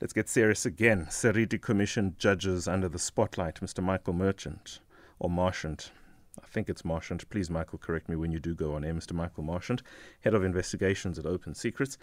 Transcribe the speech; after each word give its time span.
Let's 0.00 0.12
get 0.12 0.28
serious 0.28 0.66
again. 0.66 1.06
Seriti 1.08 1.56
Commission 1.56 2.16
judges 2.18 2.66
under 2.66 2.88
the 2.88 2.98
spotlight, 2.98 3.60
Mr. 3.60 3.80
Michael 3.80 4.12
Merchant, 4.12 4.80
or 5.20 5.30
Marchant. 5.30 5.92
I 6.42 6.46
think 6.48 6.68
it's 6.68 6.84
Marchant. 6.84 7.30
Please, 7.30 7.48
Michael, 7.48 7.78
correct 7.78 8.08
me 8.08 8.16
when 8.16 8.32
you 8.32 8.40
do 8.40 8.56
go 8.56 8.74
on 8.74 8.84
air. 8.84 8.92
Mr. 8.92 9.12
Michael 9.12 9.44
Marchant, 9.44 9.84
Head 10.22 10.34
of 10.34 10.42
Investigations 10.42 11.16
at 11.16 11.26
Open 11.26 11.54
Secrets, 11.54 11.96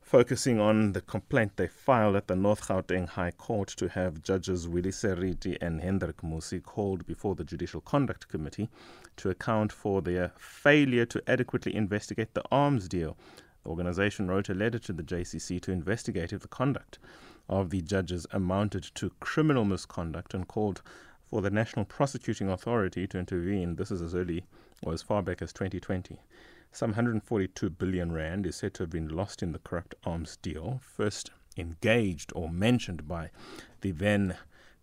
focusing 0.00 0.60
on 0.60 0.92
the 0.92 1.00
complaint 1.00 1.56
they 1.56 1.66
filed 1.66 2.14
at 2.14 2.28
the 2.28 2.36
North 2.36 2.68
Gauteng 2.68 3.08
High 3.08 3.32
Court 3.32 3.66
to 3.78 3.88
have 3.88 4.22
judges 4.22 4.68
Willie 4.68 4.92
Seriti 4.92 5.58
and 5.60 5.80
Hendrik 5.80 6.18
Musi 6.18 6.62
called 6.62 7.04
before 7.04 7.34
the 7.34 7.42
Judicial 7.42 7.80
Conduct 7.80 8.28
Committee 8.28 8.68
to 9.16 9.28
account 9.28 9.72
for 9.72 10.00
their 10.02 10.30
failure 10.38 11.04
to 11.06 11.20
adequately 11.26 11.74
investigate 11.74 12.34
the 12.34 12.44
arms 12.52 12.88
deal 12.88 13.16
the 13.68 13.72
organization 13.72 14.28
wrote 14.28 14.48
a 14.48 14.54
letter 14.54 14.78
to 14.78 14.94
the 14.94 15.02
JCC 15.02 15.60
to 15.60 15.72
investigate 15.72 16.32
if 16.32 16.40
the 16.40 16.48
conduct 16.48 16.98
of 17.50 17.68
the 17.68 17.82
judges 17.82 18.26
amounted 18.30 18.82
to 18.94 19.12
criminal 19.20 19.66
misconduct 19.66 20.32
and 20.32 20.48
called 20.48 20.80
for 21.28 21.42
the 21.42 21.50
National 21.50 21.84
Prosecuting 21.84 22.48
Authority 22.48 23.06
to 23.06 23.18
intervene. 23.18 23.76
This 23.76 23.90
is 23.90 24.00
as 24.00 24.14
early 24.14 24.46
or 24.82 24.94
as 24.94 25.02
far 25.02 25.22
back 25.22 25.42
as 25.42 25.52
2020. 25.52 26.18
Some 26.72 26.92
142 26.92 27.68
billion 27.68 28.10
rand 28.10 28.46
is 28.46 28.56
said 28.56 28.72
to 28.72 28.84
have 28.84 28.90
been 28.90 29.08
lost 29.08 29.42
in 29.42 29.52
the 29.52 29.58
corrupt 29.58 29.94
arms 30.02 30.38
deal, 30.38 30.80
first 30.82 31.30
engaged 31.58 32.32
or 32.34 32.48
mentioned 32.48 33.06
by 33.06 33.30
the 33.82 33.90
then 33.90 34.38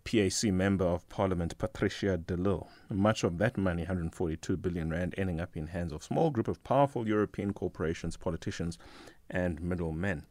PAC 0.05 0.53
Member 0.53 0.85
of 0.85 1.09
Parliament 1.09 1.57
Patricia 1.57 2.15
de 2.15 2.37
Lille. 2.37 2.69
Much 2.91 3.23
of 3.23 3.39
that 3.39 3.57
money, 3.57 3.81
142 3.81 4.55
billion 4.55 4.91
rand, 4.91 5.15
ending 5.17 5.41
up 5.41 5.57
in 5.57 5.65
hands 5.65 5.91
of 5.91 6.03
small 6.03 6.29
group 6.29 6.47
of 6.47 6.63
powerful 6.63 7.07
European 7.07 7.53
corporations, 7.53 8.15
politicians, 8.15 8.77
and 9.31 9.59
middlemen. 9.59 10.23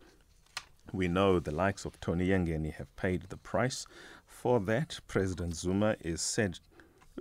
We 0.92 1.08
know 1.08 1.40
the 1.40 1.50
likes 1.50 1.84
of 1.84 1.98
Tony 1.98 2.28
Yengeni 2.28 2.72
have 2.74 2.94
paid 2.94 3.22
the 3.22 3.36
price 3.36 3.84
for 4.24 4.60
that. 4.60 5.00
President 5.08 5.56
Zuma 5.56 5.96
is 6.00 6.22
said 6.22 6.60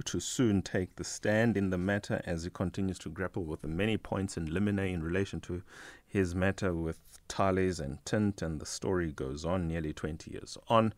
to 0.05 0.19
soon 0.19 0.61
take 0.61 0.95
the 0.95 1.03
stand 1.03 1.57
in 1.57 1.71
the 1.71 1.77
matter 1.79 2.21
as 2.23 2.43
he 2.43 2.51
continues 2.51 2.99
to 2.99 3.09
grapple 3.09 3.45
with 3.45 3.63
the 3.63 3.67
many 3.67 3.97
points 3.97 4.37
in 4.37 4.53
limine 4.53 4.77
in 4.77 5.01
relation 5.01 5.41
to 5.41 5.63
his 6.05 6.35
matter 6.35 6.75
with 6.75 6.99
Thales 7.27 7.79
and 7.79 7.97
Thint, 8.05 8.43
and 8.43 8.59
the 8.59 8.65
story 8.67 9.11
goes 9.11 9.43
on 9.43 9.67
nearly 9.67 9.91
20 9.91 10.29
years 10.29 10.55
on. 10.67 10.93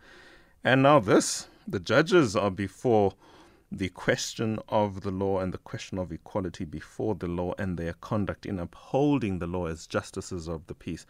And 0.66 0.81
now, 0.81 0.99
this 0.99 1.47
the 1.67 1.80
judges 1.80 2.35
are 2.35 2.49
before 2.49 3.13
the 3.71 3.89
question 3.89 4.58
of 4.67 5.02
the 5.02 5.11
law 5.11 5.39
and 5.39 5.53
the 5.53 5.59
question 5.59 5.99
of 5.99 6.11
equality 6.11 6.66
before 6.66 7.13
the 7.13 7.27
law 7.27 7.53
and 7.59 7.77
their 7.77 7.94
conduct 7.94 8.47
in 8.47 8.57
upholding 8.57 9.38
the 9.38 9.45
law 9.45 9.67
as 9.67 9.85
justices 9.85 10.47
of 10.47 10.66
the 10.66 10.73
peace. 10.73 11.05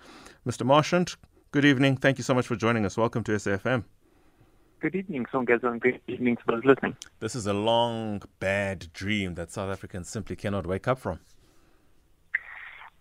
Mr. 0.46 0.66
Marchant, 0.66 1.16
good 1.52 1.64
evening. 1.64 1.96
Thank 1.96 2.18
you 2.18 2.24
so 2.26 2.34
much 2.34 2.48
for 2.48 2.58
joining 2.58 2.86
us. 2.86 2.98
Welcome 2.98 3.24
to 3.24 3.32
SAFM. 3.32 3.86
Good 4.82 4.94
evening, 4.94 5.26
Songezo, 5.32 5.72
and 5.72 5.80
good 5.80 6.02
evening 6.08 6.36
to 6.36 6.44
those 6.48 6.66
listening. 6.66 6.98
This 7.22 7.34
is 7.34 7.48
a 7.48 7.54
long, 7.54 8.24
bad 8.42 8.92
dream 8.92 9.36
that 9.36 9.52
South 9.52 9.72
Africans 9.72 10.10
simply 10.10 10.36
cannot 10.36 10.68
wake 10.68 10.86
up 10.86 11.00
from. 11.00 11.22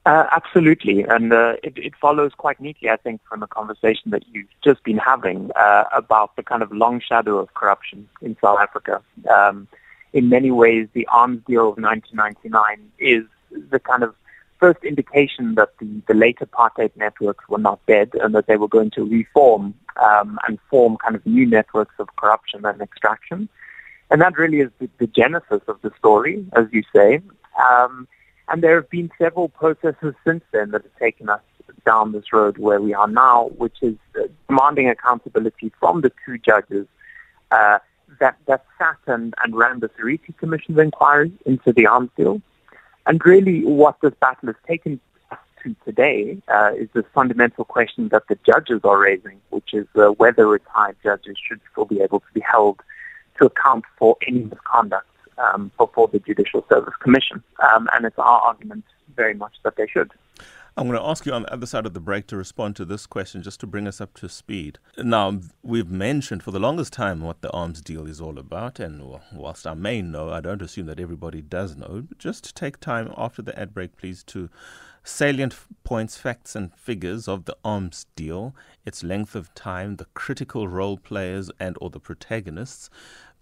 Uh, 0.06 0.26
absolutely, 0.32 1.02
and 1.02 1.32
uh, 1.32 1.54
it, 1.62 1.72
it, 1.78 1.94
follows 1.98 2.32
quite 2.36 2.60
neatly, 2.60 2.90
I 2.90 2.96
think, 2.96 3.22
from 3.26 3.40
the 3.40 3.46
conversation 3.46 4.10
that 4.10 4.22
you've 4.30 4.48
just 4.62 4.84
been 4.84 4.98
having 4.98 5.50
uh, 5.56 5.84
about 5.92 6.36
the 6.36 6.42
kind 6.42 6.62
of 6.62 6.70
long 6.72 7.00
shadow 7.00 7.38
of 7.38 7.54
corruption 7.54 8.06
in 8.20 8.36
South 8.38 8.58
Africa. 8.58 9.00
Um, 9.34 9.66
in 10.12 10.28
many 10.28 10.50
ways, 10.50 10.88
the 10.92 11.06
arms 11.06 11.40
deal 11.46 11.70
of 11.70 11.78
1999 11.78 12.92
is 12.98 13.24
the 13.70 13.78
kind 13.78 14.02
of 14.02 14.14
first 14.60 14.84
indication 14.84 15.54
that 15.54 15.70
the, 15.78 15.88
the 16.06 16.14
late 16.14 16.38
apartheid 16.38 16.90
networks 16.96 17.48
were 17.48 17.58
not 17.58 17.80
dead 17.86 18.10
and 18.20 18.34
that 18.34 18.46
they 18.46 18.56
were 18.56 18.68
going 18.68 18.90
to 18.90 19.04
reform 19.04 19.72
um, 20.02 20.38
and 20.46 20.58
form 20.68 20.98
kind 20.98 21.16
of 21.16 21.24
new 21.24 21.46
networks 21.46 21.94
of 21.98 22.14
corruption 22.16 22.64
and 22.66 22.82
extraction. 22.82 23.48
And 24.10 24.20
that 24.20 24.36
really 24.36 24.60
is 24.60 24.70
the, 24.78 24.88
the 24.98 25.06
genesis 25.06 25.62
of 25.66 25.80
the 25.80 25.92
story, 25.98 26.44
as 26.52 26.66
you 26.72 26.82
say. 26.94 27.20
Um, 27.70 28.06
and 28.48 28.62
there 28.62 28.76
have 28.76 28.90
been 28.90 29.10
several 29.18 29.48
processes 29.48 30.14
since 30.24 30.44
then 30.52 30.70
that 30.70 30.82
have 30.82 30.96
taken 30.98 31.28
us 31.28 31.40
down 31.84 32.12
this 32.12 32.32
road 32.32 32.58
where 32.58 32.80
we 32.80 32.94
are 32.94 33.08
now, 33.08 33.48
which 33.56 33.76
is 33.82 33.96
uh, 34.18 34.26
demanding 34.48 34.88
accountability 34.88 35.72
from 35.78 36.00
the 36.00 36.12
two 36.24 36.38
judges 36.38 36.86
uh, 37.50 37.78
that, 38.20 38.36
that 38.46 38.64
sat 38.78 38.96
and, 39.06 39.34
and 39.42 39.56
ran 39.56 39.80
the 39.80 39.90
Seriti 39.96 40.32
Commission's 40.34 40.78
inquiry 40.78 41.32
into 41.46 41.72
the 41.72 41.86
arms 41.86 42.10
deal. 42.16 42.40
And 43.06 43.24
really 43.24 43.64
what 43.64 44.00
this 44.00 44.14
battle 44.20 44.48
has 44.48 44.56
taken 44.66 45.00
us 45.30 45.38
to 45.62 45.74
today 45.84 46.38
uh, 46.48 46.72
is 46.76 46.88
the 46.94 47.02
fundamental 47.14 47.64
question 47.64 48.08
that 48.08 48.28
the 48.28 48.38
judges 48.46 48.80
are 48.84 48.98
raising, 48.98 49.40
which 49.50 49.74
is 49.74 49.86
uh, 49.96 50.08
whether 50.12 50.46
retired 50.46 50.96
judges 51.02 51.36
should 51.46 51.60
still 51.70 51.84
be 51.84 52.00
able 52.00 52.20
to 52.20 52.32
be 52.32 52.40
held 52.40 52.80
to 53.38 53.46
account 53.46 53.84
for 53.98 54.16
any 54.26 54.40
misconduct 54.40 55.06
um, 55.38 55.70
before 55.78 56.08
the 56.08 56.18
Judicial 56.18 56.64
Service 56.68 56.94
Commission. 57.00 57.42
Um, 57.72 57.88
and 57.92 58.04
it's 58.04 58.18
our 58.18 58.40
argument 58.40 58.84
very 59.16 59.34
much 59.34 59.54
that 59.64 59.76
they 59.76 59.86
should. 59.86 60.10
I'm 60.76 60.88
going 60.88 60.98
to 60.98 61.06
ask 61.06 61.24
you 61.24 61.32
on 61.32 61.42
the 61.42 61.52
other 61.52 61.66
side 61.66 61.86
of 61.86 61.94
the 61.94 62.00
break 62.00 62.26
to 62.28 62.36
respond 62.36 62.74
to 62.76 62.84
this 62.84 63.06
question 63.06 63.42
just 63.42 63.60
to 63.60 63.66
bring 63.66 63.86
us 63.86 64.00
up 64.00 64.12
to 64.14 64.28
speed. 64.28 64.80
Now, 64.98 65.38
we've 65.62 65.88
mentioned 65.88 66.42
for 66.42 66.50
the 66.50 66.58
longest 66.58 66.92
time 66.92 67.20
what 67.20 67.42
the 67.42 67.50
arms 67.52 67.80
deal 67.80 68.08
is 68.08 68.20
all 68.20 68.40
about, 68.40 68.80
and 68.80 69.20
whilst 69.32 69.68
I 69.68 69.74
may 69.74 70.02
know, 70.02 70.30
I 70.30 70.40
don't 70.40 70.62
assume 70.62 70.86
that 70.86 70.98
everybody 70.98 71.42
does 71.42 71.76
know. 71.76 72.08
Just 72.18 72.56
take 72.56 72.80
time 72.80 73.14
after 73.16 73.40
the 73.40 73.56
ad 73.56 73.72
break, 73.72 73.96
please, 73.96 74.24
to 74.24 74.50
salient 75.04 75.54
points, 75.84 76.16
facts, 76.16 76.56
and 76.56 76.74
figures 76.74 77.28
of 77.28 77.44
the 77.44 77.56
arms 77.64 78.06
deal, 78.16 78.56
its 78.84 79.04
length 79.04 79.36
of 79.36 79.54
time, 79.54 79.96
the 79.96 80.06
critical 80.14 80.66
role 80.66 80.96
players 80.96 81.52
and 81.60 81.76
or 81.80 81.90
the 81.90 82.00
protagonists, 82.00 82.90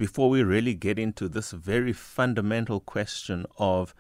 before 0.03 0.29
we 0.29 0.43
really 0.43 0.75
get 0.75 0.99
into 0.99 1.29
this 1.29 1.53
very 1.53 1.93
fundamental 1.93 2.81
question 2.81 3.47
of 3.57 3.95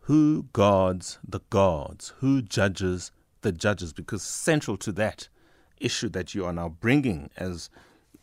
who 0.00 0.44
guards 0.52 1.18
the 1.26 1.40
guards, 1.48 2.12
who 2.18 2.42
judges 2.42 3.10
the 3.40 3.50
judges, 3.50 3.94
because 3.94 4.22
central 4.22 4.76
to 4.76 4.92
that 4.92 5.30
issue 5.78 6.10
that 6.10 6.34
you 6.34 6.44
are 6.44 6.52
now 6.52 6.68
bringing 6.68 7.30
as 7.38 7.70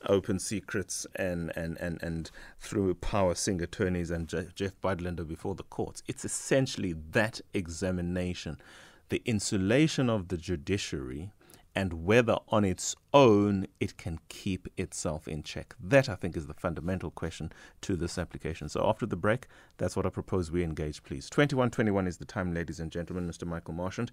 open 0.05 0.37
secrets 0.37 1.07
and, 1.15 1.51
and, 1.57 1.75
and, 1.79 1.97
and 2.03 2.29
through 2.59 2.93
Power 2.93 3.33
Singh 3.33 3.63
attorneys 3.63 4.11
and 4.11 4.27
Geoff 4.27 4.79
Budlender 4.83 5.27
before 5.27 5.55
the 5.55 5.63
courts. 5.63 6.03
It's 6.05 6.23
essentially 6.23 6.93
that 7.13 7.41
examination, 7.51 8.61
the 9.09 9.23
insulation 9.25 10.07
of 10.07 10.27
the 10.27 10.37
judiciary 10.37 11.31
and 11.77 11.93
whether 12.05 12.35
on 12.49 12.65
its 12.65 12.95
own 13.13 13.67
it 13.79 13.97
can 13.97 14.19
keep 14.29 14.67
itself 14.77 15.27
in 15.27 15.43
check. 15.43 15.75
That, 15.79 16.09
I 16.09 16.15
think, 16.15 16.35
is 16.35 16.47
the 16.47 16.55
fundamental 16.55 17.11
question 17.11 17.51
to 17.81 17.95
this 17.95 18.17
application. 18.17 18.67
So 18.67 18.83
after 18.89 19.05
the 19.05 19.15
break, 19.15 19.45
that's 19.77 19.95
what 19.95 20.03
I 20.03 20.09
propose 20.09 20.49
we 20.49 20.63
engage, 20.63 21.03
please. 21.03 21.29
2121 21.29 22.07
is 22.07 22.17
the 22.17 22.25
time, 22.25 22.51
ladies 22.51 22.79
and 22.79 22.91
gentlemen. 22.91 23.29
Mr. 23.29 23.45
Michael 23.45 23.75
Marchant, 23.75 24.09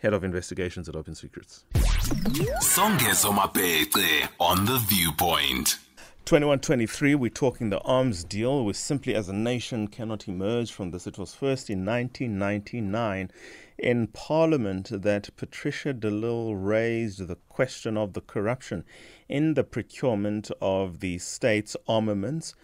Head 0.00 0.14
of 0.14 0.24
Investigations 0.24 0.88
at 0.88 0.96
Open 0.96 1.14
Secrets. 1.14 1.66
Songezo 1.74 3.30
Mapete 3.30 4.26
on 4.40 4.64
The 4.64 4.78
Viewpoint. 4.88 5.80
2123, 6.24 7.14
we're 7.14 7.28
talking 7.28 7.68
the 7.68 7.80
arms 7.80 8.24
deal. 8.24 8.64
We 8.64 8.72
simply, 8.72 9.14
as 9.14 9.28
a 9.28 9.34
nation, 9.34 9.86
cannot 9.86 10.28
emerge 10.28 10.72
from 10.72 10.92
this. 10.92 11.06
It 11.06 11.18
was 11.18 11.34
first 11.34 11.68
in 11.68 11.84
1999 11.84 13.30
in 13.78 14.06
Parliament 14.08 14.90
that 15.02 15.34
Patricia 15.36 15.92
de 15.92 16.10
Lille 16.10 16.54
raised 16.54 17.26
the 17.26 17.36
question 17.48 17.96
of 17.96 18.12
the 18.12 18.20
corruption 18.20 18.84
in 19.28 19.54
the 19.54 19.64
procurement 19.64 20.50
of 20.60 21.00
the 21.00 21.18
state's 21.18 21.76
armaments. 21.88 22.54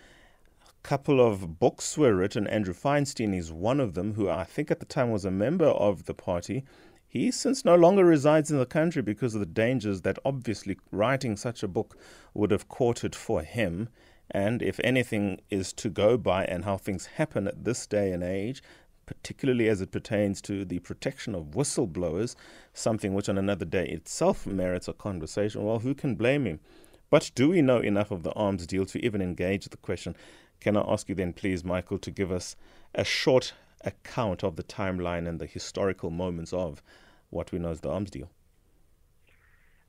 A 0.63 0.73
couple 0.83 1.21
of 1.21 1.59
books 1.59 1.99
were 1.99 2.15
written. 2.15 2.47
Andrew 2.47 2.75
Feinstein 2.75 3.35
is 3.37 3.53
one 3.53 3.81
of 3.81 3.95
them, 3.95 4.15
who 4.15 4.29
I 4.29 4.45
think 4.45 4.71
at 4.71 4.81
the 4.81 4.87
time 4.87 5.11
was 5.11 5.25
a 5.25 5.31
member 5.31 5.67
of 5.67 6.05
the 6.05 6.15
party. 6.15 6.65
He 7.09 7.31
since 7.31 7.65
no 7.65 7.75
longer 7.75 8.05
resides 8.05 8.51
in 8.51 8.59
the 8.59 8.67
country 8.67 9.01
because 9.01 9.35
of 9.35 9.41
the 9.41 9.47
dangers 9.47 10.03
that 10.03 10.19
obviously 10.25 10.79
writing 10.93 11.37
such 11.37 11.63
a 11.63 11.69
book 11.69 11.97
would 12.35 12.51
have 12.51 12.69
courted 12.69 13.17
for 13.17 13.43
him. 13.43 13.89
And 14.31 14.61
if 14.61 14.79
anything 14.85 15.41
is 15.49 15.73
to 15.75 15.89
go 15.89 16.19
by 16.19 16.45
and 16.45 16.67
how 16.67 16.77
things 16.77 17.07
happen 17.07 17.49
at 17.49 17.65
this 17.65 17.87
day 17.87 18.13
and 18.13 18.23
age, 18.23 18.63
particularly 19.09 19.71
as 19.71 19.81
it 19.81 19.91
pertains 19.91 20.43
to 20.43 20.67
the 20.67 20.81
protection 20.81 21.35
of 21.35 21.53
whistleblowers, 21.53 22.37
something 22.75 23.15
which 23.15 23.31
on 23.31 23.39
another 23.39 23.65
day 23.65 23.87
itself 23.87 24.47
merits 24.47 24.87
a 24.87 24.93
conversation. 24.93 25.65
Well, 25.65 25.79
who 25.79 25.95
can 25.95 26.15
blame 26.15 26.45
him? 26.45 26.61
But 27.09 27.31
do 27.35 27.49
we 27.49 27.63
know 27.63 27.79
enough 27.79 28.11
of 28.11 28.23
the 28.23 28.33
arms 28.33 28.67
deal 28.67 28.85
to 28.85 29.03
even 29.03 29.23
engage 29.23 29.65
the 29.65 29.79
question? 29.79 30.15
Can 30.61 30.77
I 30.77 30.85
ask 30.87 31.09
you 31.09 31.15
then, 31.15 31.33
please, 31.33 31.65
Michael, 31.65 31.99
to 31.99 32.11
give 32.11 32.31
us 32.31 32.55
a 32.95 33.03
short 33.03 33.55
account 33.83 34.45
of 34.45 34.57
the 34.57 34.63
timeline 34.63 35.27
and 35.27 35.39
the 35.39 35.47
historical 35.47 36.11
moments 36.11 36.53
of 36.53 36.83
what 37.31 37.51
we 37.51 37.59
know 37.59 37.71
as 37.71 37.81
the 37.81 37.89
arms 37.91 38.11
deal? 38.11 38.29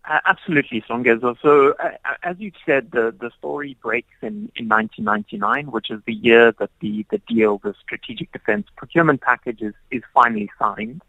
Uh, 0.05 0.19
absolutely, 0.25 0.81
Songezo. 0.81 1.35
So, 1.41 1.73
uh, 1.73 1.91
as 2.23 2.37
you've 2.39 2.55
said, 2.65 2.91
the, 2.91 3.13
the 3.19 3.31
story 3.37 3.77
breaks 3.81 4.13
in, 4.21 4.51
in 4.55 4.67
1999, 4.67 5.71
which 5.71 5.91
is 5.91 6.01
the 6.05 6.13
year 6.13 6.53
that 6.53 6.69
the, 6.79 7.05
the 7.11 7.19
deal, 7.27 7.59
the 7.59 7.75
Strategic 7.81 8.31
Defense 8.31 8.67
Procurement 8.75 9.21
Package, 9.21 9.61
is, 9.61 9.73
is 9.91 10.01
finally 10.13 10.49
signed. 10.57 11.01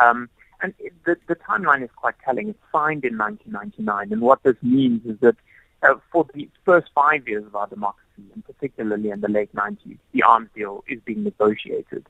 Um, 0.00 0.28
and 0.62 0.74
the, 1.06 1.16
the 1.26 1.34
timeline 1.34 1.82
is 1.82 1.90
quite 1.96 2.14
telling. 2.24 2.50
It's 2.50 2.58
signed 2.70 3.04
in 3.04 3.16
1999, 3.16 4.12
and 4.12 4.20
what 4.20 4.42
this 4.42 4.56
means 4.62 5.04
is 5.06 5.18
that 5.20 5.36
uh, 5.82 5.94
for 6.12 6.26
the 6.34 6.48
first 6.64 6.90
five 6.94 7.26
years 7.26 7.46
of 7.46 7.56
our 7.56 7.66
democracy, 7.66 8.06
and 8.34 8.44
particularly 8.44 9.10
in 9.10 9.22
the 9.22 9.28
late 9.28 9.54
90s, 9.54 9.96
the 10.12 10.22
arms 10.22 10.50
deal 10.54 10.84
is 10.86 11.00
being 11.04 11.24
negotiated. 11.24 12.06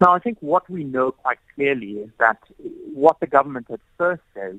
Now, 0.00 0.14
I 0.14 0.18
think 0.20 0.38
what 0.40 0.68
we 0.70 0.84
know 0.84 1.12
quite 1.12 1.38
clearly 1.54 1.98
is 1.98 2.10
that 2.18 2.38
what 2.94 3.20
the 3.20 3.26
government 3.26 3.66
at 3.70 3.80
first 3.98 4.22
says 4.34 4.56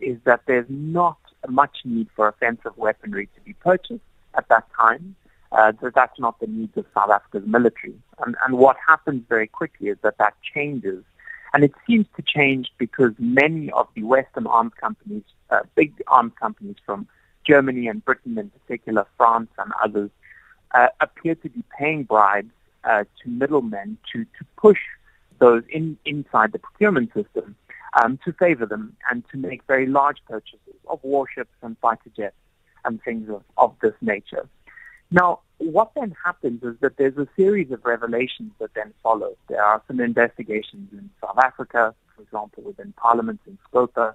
is 0.00 0.18
that 0.24 0.40
there's 0.46 0.66
not 0.68 1.18
much 1.48 1.78
need 1.84 2.08
for 2.14 2.28
offensive 2.28 2.76
weaponry 2.76 3.28
to 3.34 3.40
be 3.42 3.52
purchased 3.54 4.00
at 4.34 4.48
that 4.48 4.66
time. 4.78 5.14
Uh, 5.52 5.72
that 5.80 5.94
that's 5.94 6.18
not 6.18 6.40
the 6.40 6.48
needs 6.48 6.76
of 6.76 6.84
South 6.92 7.10
Africa's 7.10 7.46
military. 7.46 7.94
And, 8.24 8.34
and 8.44 8.58
what 8.58 8.76
happens 8.84 9.22
very 9.28 9.46
quickly 9.46 9.88
is 9.88 9.96
that 10.02 10.18
that 10.18 10.34
changes. 10.42 11.04
And 11.52 11.62
it 11.62 11.72
seems 11.86 12.06
to 12.16 12.22
change 12.22 12.72
because 12.76 13.12
many 13.20 13.70
of 13.70 13.86
the 13.94 14.02
Western 14.02 14.48
arms 14.48 14.72
companies, 14.80 15.22
uh, 15.50 15.60
big 15.76 15.92
arms 16.08 16.32
companies 16.40 16.74
from 16.84 17.06
Germany 17.46 17.86
and 17.86 18.04
Britain 18.04 18.36
in 18.36 18.50
particular, 18.50 19.06
France 19.16 19.50
and 19.58 19.72
others, 19.80 20.10
uh, 20.74 20.88
appear 21.00 21.36
to 21.36 21.48
be 21.48 21.62
paying 21.78 22.02
bribes 22.02 22.50
uh, 22.82 23.04
to 23.22 23.28
middlemen 23.28 23.96
to, 24.12 24.24
to 24.24 24.44
push 24.56 24.80
those 25.38 25.62
in, 25.70 25.96
inside 26.04 26.50
the 26.50 26.58
procurement 26.58 27.12
system 27.14 27.54
um, 28.02 28.18
to 28.24 28.32
favor 28.32 28.66
them 28.66 28.96
and 29.10 29.24
to 29.30 29.36
make 29.36 29.62
very 29.66 29.86
large 29.86 30.18
purchases 30.28 30.74
of 30.88 31.00
warships 31.02 31.54
and 31.62 31.76
fighter 31.78 32.10
jets 32.16 32.36
and 32.84 33.02
things 33.02 33.28
of, 33.28 33.42
of 33.56 33.74
this 33.80 33.94
nature. 34.00 34.48
Now, 35.10 35.40
what 35.58 35.92
then 35.94 36.14
happens 36.24 36.62
is 36.62 36.74
that 36.80 36.96
there's 36.96 37.16
a 37.16 37.28
series 37.36 37.70
of 37.70 37.84
revelations 37.84 38.52
that 38.58 38.74
then 38.74 38.92
follow. 39.02 39.36
There 39.48 39.62
are 39.62 39.82
some 39.86 40.00
investigations 40.00 40.88
in 40.92 41.10
South 41.20 41.38
Africa, 41.38 41.94
for 42.16 42.22
example, 42.22 42.64
within 42.64 42.92
Parliament 42.96 43.40
in 43.46 43.58
Scopa. 43.68 44.14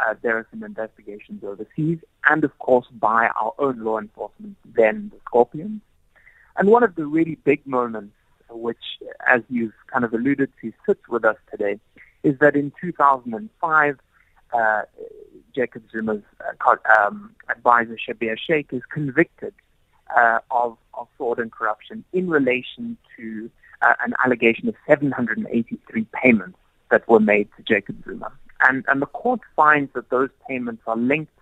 Uh, 0.00 0.14
there 0.22 0.38
are 0.38 0.46
some 0.50 0.62
investigations 0.62 1.42
overseas, 1.44 1.98
and 2.30 2.44
of 2.44 2.56
course 2.60 2.86
by 2.92 3.28
our 3.40 3.52
own 3.58 3.82
law 3.82 3.98
enforcement, 3.98 4.56
then 4.64 5.10
the 5.12 5.20
Scorpions. 5.26 5.82
And 6.56 6.68
one 6.68 6.82
of 6.82 6.94
the 6.94 7.04
really 7.04 7.36
big 7.44 7.66
moments, 7.66 8.14
which, 8.48 8.78
as 9.26 9.42
you've 9.50 9.74
kind 9.92 10.04
of 10.04 10.14
alluded 10.14 10.50
to, 10.62 10.72
sits 10.86 11.08
with 11.08 11.24
us 11.24 11.36
today, 11.50 11.78
is 12.22 12.38
that 12.40 12.56
in 12.56 12.72
2005, 12.80 13.98
uh, 14.52 14.82
Jacob 15.54 15.82
Zuma's 15.90 16.22
uh, 16.66 16.76
um, 16.98 17.34
advisor, 17.48 17.96
Schabir 17.96 18.36
Shaik, 18.38 18.72
is 18.72 18.82
convicted 18.90 19.54
uh, 20.16 20.38
of, 20.50 20.76
of, 20.94 21.08
fraud 21.16 21.38
and 21.38 21.52
corruption 21.52 22.04
in 22.12 22.28
relation 22.28 22.96
to 23.16 23.50
uh, 23.82 23.94
an 24.04 24.14
allegation 24.24 24.68
of 24.68 24.74
783 24.86 26.06
payments 26.12 26.58
that 26.90 27.06
were 27.08 27.20
made 27.20 27.48
to 27.56 27.62
Jacob 27.62 28.02
Zuma. 28.04 28.32
And, 28.60 28.84
and 28.88 29.02
the 29.02 29.06
court 29.06 29.40
finds 29.54 29.92
that 29.92 30.10
those 30.10 30.30
payments 30.48 30.82
are 30.86 30.96
linked 30.96 31.32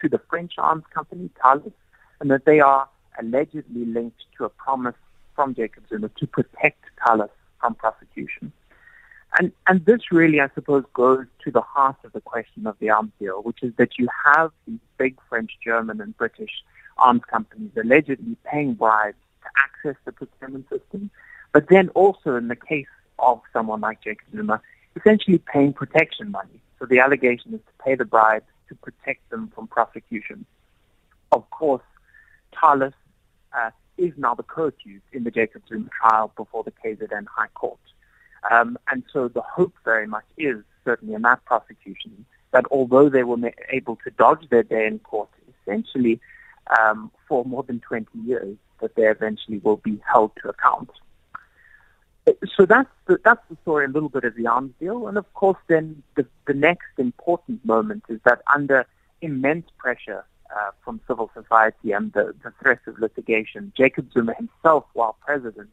to 0.00 0.08
the 0.08 0.20
French 0.30 0.54
arms 0.58 0.84
company, 0.94 1.30
Thales, 1.42 1.72
and 2.20 2.30
that 2.30 2.44
they 2.44 2.60
are 2.60 2.88
allegedly 3.18 3.84
linked 3.84 4.22
to 4.36 4.44
a 4.44 4.48
promise 4.48 4.94
from 5.34 5.54
Jacob 5.54 5.84
Zuma 5.88 6.08
to 6.18 6.26
protect 6.26 6.82
Thales 7.04 7.30
from 7.60 7.74
prosecution. 7.74 8.52
And, 9.38 9.52
and 9.66 9.84
this 9.84 10.10
really, 10.10 10.40
I 10.40 10.48
suppose, 10.54 10.84
goes 10.94 11.26
to 11.44 11.50
the 11.50 11.60
heart 11.60 11.96
of 12.04 12.12
the 12.12 12.20
question 12.20 12.66
of 12.66 12.76
the 12.78 12.90
arms 12.90 13.12
deal, 13.20 13.42
which 13.42 13.62
is 13.62 13.72
that 13.76 13.98
you 13.98 14.08
have 14.24 14.50
these 14.66 14.78
big 14.96 15.18
French, 15.28 15.52
German, 15.62 16.00
and 16.00 16.16
British 16.16 16.62
arms 16.96 17.22
companies 17.30 17.70
allegedly 17.76 18.36
paying 18.50 18.74
bribes 18.74 19.18
to 19.42 19.48
access 19.58 20.00
the 20.06 20.12
procurement 20.12 20.66
system, 20.70 21.10
but 21.52 21.68
then 21.68 21.90
also 21.90 22.36
in 22.36 22.48
the 22.48 22.56
case 22.56 22.86
of 23.18 23.40
someone 23.52 23.80
like 23.80 24.02
Jacob 24.02 24.26
Zuma, 24.34 24.60
essentially 24.96 25.38
paying 25.38 25.72
protection 25.72 26.30
money. 26.30 26.60
So 26.78 26.86
the 26.86 27.00
allegation 27.00 27.52
is 27.54 27.60
to 27.60 27.84
pay 27.84 27.94
the 27.94 28.04
bribes 28.04 28.46
to 28.68 28.74
protect 28.76 29.28
them 29.30 29.52
from 29.54 29.66
prosecution. 29.66 30.46
Of 31.32 31.48
course, 31.50 31.82
Thales 32.58 32.92
uh, 33.56 33.70
is 33.98 34.12
now 34.16 34.34
the 34.34 34.42
co-accused 34.42 35.04
in 35.12 35.24
the 35.24 35.30
Jacob 35.30 35.62
Zuma 35.68 35.88
trial 36.00 36.32
before 36.36 36.64
the 36.64 36.72
KZN 36.72 37.26
High 37.26 37.48
Court. 37.48 37.78
Um, 38.50 38.78
and 38.90 39.02
so 39.12 39.28
the 39.28 39.42
hope 39.42 39.74
very 39.84 40.06
much 40.06 40.24
is, 40.36 40.62
certainly 40.84 41.14
in 41.14 41.22
that 41.22 41.44
prosecution, 41.44 42.24
that 42.52 42.64
although 42.70 43.08
they 43.08 43.24
were 43.24 43.38
able 43.70 43.96
to 44.04 44.10
dodge 44.10 44.48
their 44.50 44.62
day 44.62 44.86
in 44.86 44.98
court 45.00 45.28
essentially 45.62 46.20
um, 46.78 47.10
for 47.28 47.44
more 47.44 47.62
than 47.62 47.80
20 47.80 48.06
years, 48.24 48.56
that 48.80 48.94
they 48.94 49.06
eventually 49.06 49.58
will 49.58 49.78
be 49.78 50.00
held 50.10 50.32
to 50.42 50.48
account. 50.48 50.90
So 52.56 52.66
that's 52.66 52.90
the, 53.06 53.18
that's 53.24 53.40
the 53.48 53.56
story, 53.62 53.84
a 53.84 53.88
little 53.88 54.08
bit 54.08 54.24
of 54.24 54.34
the 54.34 54.46
arms 54.48 54.72
deal. 54.80 55.06
And 55.06 55.16
of 55.16 55.32
course, 55.34 55.58
then 55.68 56.02
the, 56.16 56.26
the 56.46 56.54
next 56.54 56.98
important 56.98 57.64
moment 57.64 58.04
is 58.08 58.20
that 58.24 58.42
under 58.52 58.86
immense 59.22 59.66
pressure 59.78 60.24
uh, 60.54 60.70
from 60.84 61.00
civil 61.06 61.30
society 61.34 61.92
and 61.92 62.12
the, 62.12 62.34
the 62.42 62.52
threat 62.60 62.80
of 62.86 62.98
litigation, 62.98 63.72
Jacob 63.76 64.12
Zuma 64.12 64.34
himself, 64.34 64.84
while 64.92 65.16
president, 65.24 65.70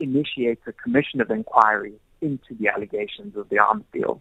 initiates 0.00 0.62
a 0.66 0.72
commission 0.72 1.20
of 1.20 1.30
inquiry 1.30 1.94
into 2.20 2.54
the 2.58 2.68
allegations 2.68 3.36
of 3.36 3.48
the 3.48 3.58
arms 3.58 3.84
deal. 3.92 4.20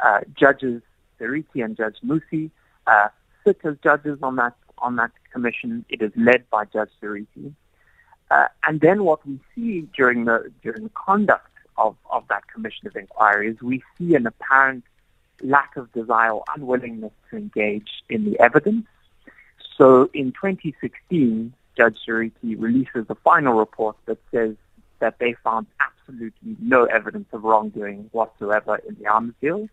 Uh, 0.00 0.20
judges 0.38 0.82
Seriti 1.18 1.60
and 1.60 1.76
Judge 1.76 1.96
Musi 2.04 2.50
uh, 2.86 3.08
sit 3.44 3.58
as 3.64 3.76
judges 3.82 4.18
on 4.22 4.36
that 4.36 4.54
on 4.78 4.96
that 4.96 5.10
commission. 5.32 5.84
It 5.88 6.00
is 6.02 6.12
led 6.16 6.48
by 6.50 6.64
Judge 6.64 6.90
Seriti. 7.00 7.54
Uh, 8.30 8.46
and 8.66 8.80
then 8.80 9.04
what 9.04 9.26
we 9.26 9.38
see 9.54 9.88
during 9.96 10.24
the 10.24 10.50
during 10.62 10.84
the 10.84 10.90
conduct 10.90 11.50
of, 11.76 11.96
of 12.10 12.24
that 12.28 12.46
commission 12.48 12.86
of 12.86 12.96
inquiry 12.96 13.50
is 13.50 13.60
we 13.60 13.82
see 13.98 14.14
an 14.14 14.26
apparent 14.26 14.84
lack 15.42 15.76
of 15.76 15.90
desire 15.92 16.32
or 16.32 16.44
unwillingness 16.54 17.12
to 17.30 17.36
engage 17.36 17.90
in 18.08 18.24
the 18.24 18.38
evidence. 18.38 18.86
So 19.76 20.10
in 20.12 20.32
2016, 20.32 21.52
Judge 21.76 21.96
Seriti 22.04 22.54
releases 22.54 23.06
a 23.08 23.14
final 23.14 23.54
report 23.54 23.96
that 24.06 24.18
says 24.30 24.54
that 25.00 25.18
they 25.18 25.34
found 25.44 25.66
absolutely 25.80 26.56
no 26.60 26.84
evidence 26.84 27.28
of 27.32 27.44
wrongdoing 27.44 28.08
whatsoever 28.12 28.80
in 28.88 28.96
the 29.00 29.06
arms 29.06 29.34
deal. 29.40 29.68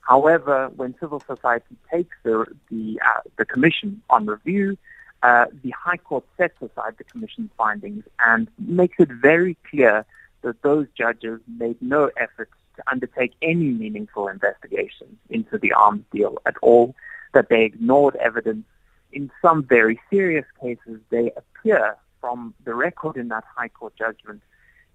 However, 0.00 0.70
when 0.76 0.94
civil 1.00 1.20
society 1.20 1.76
takes 1.92 2.16
the 2.22 2.46
the, 2.70 3.00
uh, 3.04 3.20
the 3.36 3.44
commission 3.44 4.02
on 4.08 4.26
review, 4.26 4.78
uh, 5.22 5.46
the 5.62 5.70
High 5.70 5.96
Court 5.96 6.24
sets 6.36 6.60
aside 6.60 6.94
the 6.98 7.04
commission's 7.04 7.50
findings 7.56 8.04
and 8.24 8.48
makes 8.58 8.96
it 8.98 9.08
very 9.10 9.56
clear 9.68 10.04
that 10.42 10.62
those 10.62 10.86
judges 10.96 11.40
made 11.58 11.80
no 11.80 12.10
efforts 12.16 12.52
to 12.76 12.82
undertake 12.90 13.32
any 13.42 13.70
meaningful 13.70 14.28
investigation 14.28 15.18
into 15.30 15.58
the 15.58 15.72
arms 15.72 16.04
deal 16.12 16.38
at 16.46 16.56
all, 16.62 16.94
that 17.34 17.48
they 17.48 17.64
ignored 17.64 18.14
evidence. 18.16 18.64
In 19.12 19.30
some 19.42 19.64
very 19.64 19.98
serious 20.10 20.44
cases, 20.60 21.00
they 21.10 21.32
appear 21.36 21.96
from 22.26 22.52
the 22.64 22.74
record 22.74 23.16
in 23.16 23.28
that 23.28 23.44
High 23.56 23.68
Court 23.68 23.94
judgment 23.96 24.42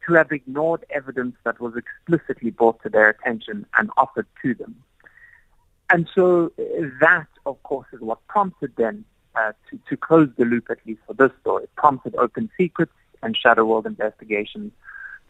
to 0.06 0.14
have 0.16 0.34
ignored 0.34 0.84
evidence 0.90 1.36
that 1.46 1.62
was 1.62 1.74
explicitly 1.78 2.52
brought 2.52 2.84
to 2.84 2.90
their 2.90 3.08
attention 3.08 3.66
and 3.78 3.90
offered 3.96 4.28
to 4.42 4.54
them. 4.54 4.76
And 5.90 6.10
so 6.14 6.52
uh, 6.60 6.64
that, 7.00 7.28
of 7.46 7.64
course, 7.64 7.88
is 7.94 8.02
what 8.02 8.20
prompted 8.28 8.76
them 8.76 9.06
uh, 9.36 9.54
to, 9.70 9.80
to 9.88 9.96
close 9.96 10.28
the 10.38 10.44
loop, 10.44 10.70
at 10.70 10.80
least 10.86 11.00
for 11.08 11.14
this 11.14 11.32
story. 11.40 11.64
It 11.64 11.76
prompted 11.76 12.16
Open 12.16 12.50
Secrets 12.58 12.92
and 13.24 13.38
Shadow 13.38 13.64
World 13.64 13.86
Investigations 13.86 14.74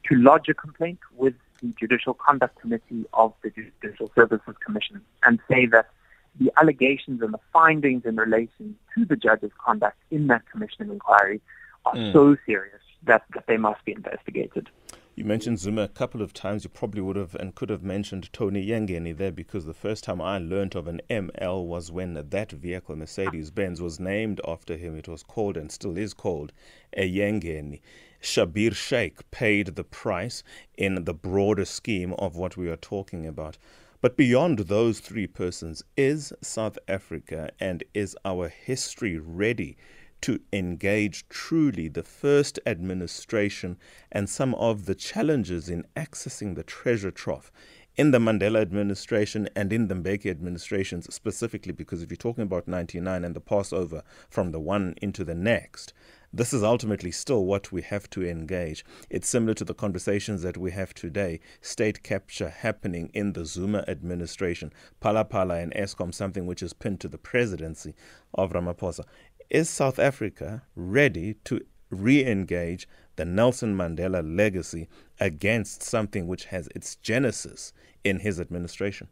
to 0.09 0.15
lodge 0.15 0.49
a 0.49 0.55
complaint 0.55 0.99
with 1.15 1.35
the 1.61 1.71
Judicial 1.79 2.15
Conduct 2.15 2.59
Committee 2.59 3.05
of 3.13 3.31
the 3.43 3.51
Judicial 3.51 4.11
Services 4.15 4.55
Commission 4.65 5.01
and 5.23 5.39
say 5.47 5.67
that 5.67 5.91
the 6.39 6.51
allegations 6.57 7.21
and 7.21 7.31
the 7.31 7.39
findings 7.53 8.05
in 8.05 8.15
relation 8.15 8.75
to 8.95 9.05
the 9.05 9.15
judge's 9.15 9.51
conduct 9.63 9.97
in 10.09 10.25
that 10.27 10.49
commission 10.51 10.89
inquiry 10.89 11.41
are 11.85 11.95
mm. 11.95 12.13
so 12.13 12.37
serious 12.45 12.81
that, 13.03 13.23
that 13.33 13.45
they 13.47 13.57
must 13.57 13.83
be 13.85 13.93
investigated. 13.93 14.69
You 15.13 15.25
mentioned 15.25 15.59
Zuma 15.59 15.83
a 15.83 15.87
couple 15.89 16.21
of 16.21 16.33
times. 16.33 16.63
You 16.63 16.69
probably 16.69 17.01
would 17.01 17.17
have 17.17 17.35
and 17.35 17.53
could 17.53 17.69
have 17.69 17.83
mentioned 17.83 18.31
Tony 18.31 18.65
Yengeni 18.65 19.15
there 19.15 19.31
because 19.31 19.65
the 19.65 19.73
first 19.73 20.05
time 20.05 20.21
I 20.21 20.37
learned 20.37 20.73
of 20.73 20.87
an 20.87 21.01
ML 21.09 21.65
was 21.65 21.91
when 21.91 22.13
that 22.13 22.51
vehicle, 22.51 22.95
Mercedes 22.95 23.51
Benz, 23.51 23.81
was 23.81 23.99
named 23.99 24.39
after 24.47 24.77
him. 24.77 24.95
It 24.95 25.09
was 25.09 25.21
called 25.21 25.57
and 25.57 25.69
still 25.69 25.97
is 25.97 26.13
called 26.13 26.53
a 26.95 27.07
Yengeni. 27.07 27.81
Schabir 28.21 28.71
Shaik 28.71 29.19
paid 29.31 29.75
the 29.75 29.83
price 29.83 30.43
in 30.77 31.03
the 31.03 31.13
broader 31.13 31.65
scheme 31.65 32.13
of 32.13 32.37
what 32.37 32.55
we 32.55 32.69
are 32.69 32.77
talking 32.77 33.25
about. 33.27 33.57
But 33.99 34.15
beyond 34.15 34.59
those 34.59 35.01
three 35.01 35.27
persons, 35.27 35.83
is 35.97 36.31
South 36.41 36.79
Africa 36.87 37.51
and 37.59 37.83
is 37.93 38.15
our 38.23 38.47
history 38.47 39.17
ready 39.19 39.75
to 40.21 40.39
engage 40.53 41.27
truly 41.29 41.87
the 41.87 42.03
first 42.03 42.59
administration 42.65 43.77
and 44.11 44.29
some 44.29 44.53
of 44.55 44.85
the 44.85 44.95
challenges 44.95 45.69
in 45.69 45.85
accessing 45.95 46.55
the 46.55 46.63
treasure 46.63 47.11
trough 47.11 47.51
in 47.97 48.11
the 48.11 48.19
Mandela 48.19 48.61
administration 48.61 49.49
and 49.55 49.73
in 49.73 49.87
the 49.87 49.95
Mbeki 49.95 50.29
administrations 50.29 51.13
specifically, 51.13 51.73
because 51.73 52.01
if 52.01 52.09
you're 52.09 52.15
talking 52.15 52.43
about 52.43 52.67
99 52.67 53.23
and 53.23 53.35
the 53.35 53.41
passover 53.41 54.03
from 54.29 54.51
the 54.51 54.59
one 54.59 54.95
into 55.01 55.25
the 55.25 55.35
next, 55.35 55.93
this 56.33 56.53
is 56.53 56.63
ultimately 56.63 57.11
still 57.11 57.43
what 57.43 57.73
we 57.73 57.81
have 57.81 58.09
to 58.11 58.25
engage. 58.25 58.85
It's 59.09 59.27
similar 59.27 59.53
to 59.55 59.65
the 59.65 59.73
conversations 59.73 60.41
that 60.43 60.55
we 60.55 60.71
have 60.71 60.93
today. 60.93 61.41
State 61.59 62.03
capture 62.03 62.47
happening 62.47 63.11
in 63.13 63.33
the 63.33 63.43
Zuma 63.43 63.83
administration. 63.85 64.71
Phala 65.01 65.61
and 65.61 65.73
Eskom, 65.73 66.13
something 66.13 66.45
which 66.45 66.63
is 66.63 66.71
pinned 66.71 67.01
to 67.01 67.09
the 67.09 67.17
presidency 67.17 67.93
of 68.33 68.53
Ramaphosa. 68.53 69.03
Is 69.51 69.69
South 69.69 69.99
Africa 69.99 70.63
ready 70.77 71.33
to 71.43 71.59
re 71.89 72.25
engage 72.25 72.87
the 73.17 73.25
Nelson 73.25 73.75
Mandela 73.75 74.23
legacy 74.23 74.87
against 75.19 75.83
something 75.83 76.25
which 76.25 76.45
has 76.45 76.69
its 76.73 76.95
genesis 76.95 77.73
in 78.05 78.19
his 78.19 78.39
administration? 78.39 79.09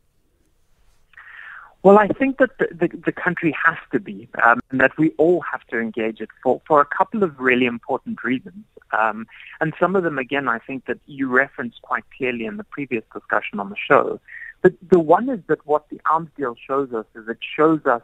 Well, 1.84 2.00
I 2.00 2.08
think 2.08 2.38
that 2.38 2.58
the, 2.58 2.70
the, 2.72 2.88
the 3.08 3.12
country 3.12 3.54
has 3.66 3.76
to 3.92 4.00
be, 4.00 4.30
um, 4.42 4.62
and 4.72 4.80
that 4.80 4.98
we 4.98 5.10
all 5.18 5.42
have 5.42 5.68
to 5.72 5.78
engage 5.78 6.22
it 6.22 6.30
for, 6.42 6.62
for 6.66 6.80
a 6.80 6.86
couple 6.86 7.22
of 7.22 7.38
really 7.38 7.66
important 7.66 8.24
reasons. 8.24 8.64
Um, 8.98 9.28
and 9.60 9.74
some 9.78 9.98
of 9.98 10.04
them, 10.04 10.18
again, 10.18 10.48
I 10.48 10.60
think 10.60 10.86
that 10.86 11.00
you 11.06 11.28
referenced 11.28 11.82
quite 11.82 12.06
clearly 12.16 12.46
in 12.46 12.56
the 12.56 12.64
previous 12.64 13.04
discussion 13.14 13.60
on 13.60 13.70
the 13.70 13.76
show. 13.76 14.22
But 14.62 14.72
the 14.90 15.00
one 15.00 15.28
is 15.28 15.42
that 15.48 15.68
what 15.68 15.90
the 15.90 16.00
arms 16.10 16.30
deal 16.38 16.56
shows 16.66 16.94
us 16.94 17.06
is 17.14 17.28
it 17.28 17.40
shows 17.58 17.86
us 17.86 18.04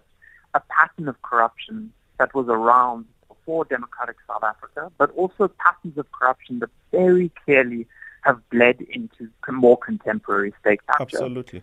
a 0.53 0.59
pattern 0.59 1.07
of 1.07 1.21
corruption 1.21 1.93
that 2.19 2.33
was 2.33 2.47
around 2.47 3.05
before 3.27 3.65
democratic 3.65 4.17
South 4.27 4.43
Africa, 4.43 4.91
but 4.97 5.11
also 5.11 5.47
patterns 5.47 5.97
of 5.97 6.11
corruption 6.11 6.59
that 6.59 6.69
very 6.91 7.31
clearly 7.43 7.87
have 8.21 8.41
bled 8.49 8.81
into 8.89 9.29
more 9.51 9.77
contemporary 9.77 10.53
state 10.59 10.79
capture. 10.87 11.17
Absolutely. 11.17 11.61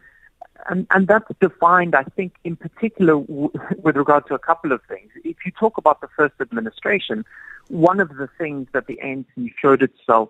And, 0.66 0.86
and 0.90 1.08
that's 1.08 1.26
defined, 1.40 1.94
I 1.96 2.04
think, 2.04 2.34
in 2.44 2.54
particular 2.54 3.14
w- 3.14 3.50
with 3.82 3.96
regard 3.96 4.26
to 4.28 4.34
a 4.34 4.38
couple 4.38 4.70
of 4.70 4.80
things. 4.88 5.10
If 5.24 5.38
you 5.44 5.50
talk 5.50 5.76
about 5.76 6.00
the 6.00 6.08
first 6.16 6.34
administration, 6.40 7.24
one 7.68 7.98
of 7.98 8.10
the 8.10 8.28
things 8.38 8.68
that 8.72 8.86
the 8.86 8.98
ANC 9.04 9.52
showed 9.60 9.82
itself 9.82 10.28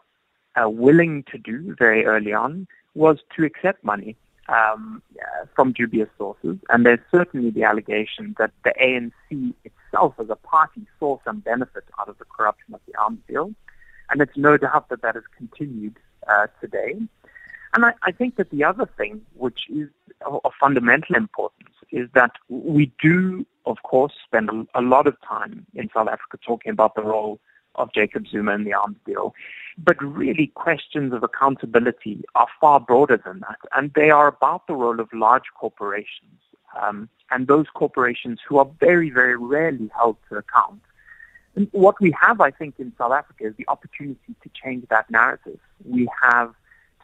uh, 0.56 0.68
willing 0.68 1.24
to 1.32 1.38
do 1.38 1.74
very 1.78 2.06
early 2.06 2.32
on 2.32 2.66
was 2.94 3.18
to 3.36 3.44
accept 3.44 3.84
money 3.84 4.16
um, 4.48 5.02
uh, 5.20 5.46
from 5.54 5.72
dubious 5.72 6.08
sources. 6.18 6.56
And 6.70 6.86
there's 6.86 7.00
certainly 7.10 7.50
the 7.50 7.64
allegation 7.64 8.34
that 8.38 8.52
the 8.64 8.72
ANC 8.80 9.54
itself 9.64 9.81
as 9.94 10.30
a 10.30 10.36
party 10.36 10.86
saw 10.98 11.18
some 11.24 11.40
benefit 11.40 11.84
out 12.00 12.08
of 12.08 12.18
the 12.18 12.24
corruption 12.24 12.74
of 12.74 12.80
the 12.86 12.94
arms 12.98 13.20
deal. 13.28 13.54
And 14.10 14.20
it's 14.20 14.36
no 14.36 14.56
doubt 14.56 14.88
that 14.90 15.02
that 15.02 15.14
has 15.14 15.24
continued 15.36 15.96
uh, 16.28 16.46
today. 16.60 17.00
And 17.74 17.86
I, 17.86 17.92
I, 18.02 18.12
think 18.12 18.36
that 18.36 18.50
the 18.50 18.64
other 18.64 18.86
thing, 18.98 19.22
which 19.34 19.60
is 19.70 19.88
of 20.26 20.52
fundamental 20.60 21.16
importance, 21.16 21.70
is 21.90 22.08
that 22.14 22.32
we 22.48 22.92
do, 23.00 23.46
of 23.64 23.78
course, 23.82 24.12
spend 24.24 24.50
a, 24.50 24.66
a 24.78 24.82
lot 24.82 25.06
of 25.06 25.16
time 25.26 25.66
in 25.74 25.88
South 25.94 26.08
Africa 26.08 26.38
talking 26.46 26.70
about 26.70 26.94
the 26.94 27.02
role 27.02 27.40
of 27.76 27.92
Jacob 27.94 28.26
Zuma 28.28 28.52
in 28.52 28.64
the 28.64 28.74
arms 28.74 28.98
deal. 29.06 29.34
But 29.78 30.02
really, 30.02 30.48
questions 30.48 31.14
of 31.14 31.22
accountability 31.22 32.22
are 32.34 32.48
far 32.60 32.78
broader 32.78 33.20
than 33.24 33.40
that, 33.40 33.58
and 33.74 33.90
they 33.94 34.10
are 34.10 34.28
about 34.28 34.66
the 34.66 34.74
role 34.74 35.00
of 35.00 35.08
large 35.14 35.46
corporations 35.58 36.40
um, 36.80 37.08
and 37.30 37.46
those 37.46 37.66
corporations 37.74 38.40
who 38.46 38.58
are 38.58 38.68
very, 38.80 39.10
very 39.10 39.36
rarely 39.36 39.90
held 39.96 40.16
to 40.28 40.36
account. 40.36 40.80
And 41.54 41.68
what 41.72 42.00
we 42.00 42.14
have, 42.20 42.40
I 42.40 42.50
think, 42.50 42.74
in 42.78 42.92
South 42.96 43.12
Africa 43.12 43.46
is 43.46 43.54
the 43.56 43.66
opportunity 43.68 44.34
to 44.42 44.50
change 44.62 44.86
that 44.88 45.10
narrative. 45.10 45.58
We 45.84 46.08
have 46.22 46.54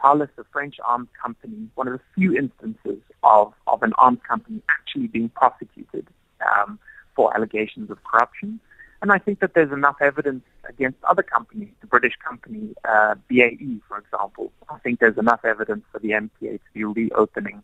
Thales, 0.03 0.29
a 0.39 0.45
French 0.53 0.77
arms 0.85 1.09
company, 1.21 1.69
one 1.75 1.89
of 1.89 1.95
the 1.95 2.01
few 2.15 2.37
instances 2.37 3.01
of, 3.23 3.53
of 3.67 3.83
an 3.83 3.93
arms 3.99 4.21
company 4.27 4.63
actually 4.71 5.09
being 5.09 5.29
prosecuted 5.31 6.07
um, 6.47 6.79
for 7.15 7.35
allegations 7.35 7.91
of 7.91 8.03
corruption. 8.05 8.61
And 9.01 9.13
I 9.13 9.19
think 9.19 9.41
that 9.41 9.55
there's 9.55 9.73
enough 9.73 9.97
evidence 10.01 10.45
against 10.69 10.99
other 11.05 11.23
companies, 11.23 11.71
the 11.81 11.87
British 11.87 12.15
company 12.17 12.75
uh, 12.85 13.15
BAE, 13.29 13.81
for 13.87 13.99
example. 13.99 14.51
I 14.69 14.79
think 14.79 14.99
there's 14.99 15.19
enough 15.19 15.45
evidence 15.45 15.85
for 15.93 16.01
the 16.01 16.11
NPA 16.11 16.55
to 16.55 16.71
be 16.75 16.85
reopening 16.85 17.63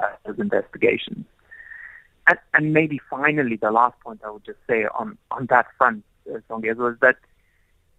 uh, 0.00 0.10
those 0.24 0.38
investigations. 0.38 1.24
And, 2.28 2.38
and, 2.54 2.72
maybe 2.72 3.00
finally, 3.08 3.56
the 3.56 3.70
last 3.70 3.98
point 4.00 4.20
I 4.24 4.30
would 4.30 4.44
just 4.44 4.58
say 4.68 4.86
on, 4.98 5.16
on 5.30 5.46
that 5.46 5.66
front, 5.78 6.04
uh, 6.28 6.40
was 6.48 6.96
that, 7.00 7.16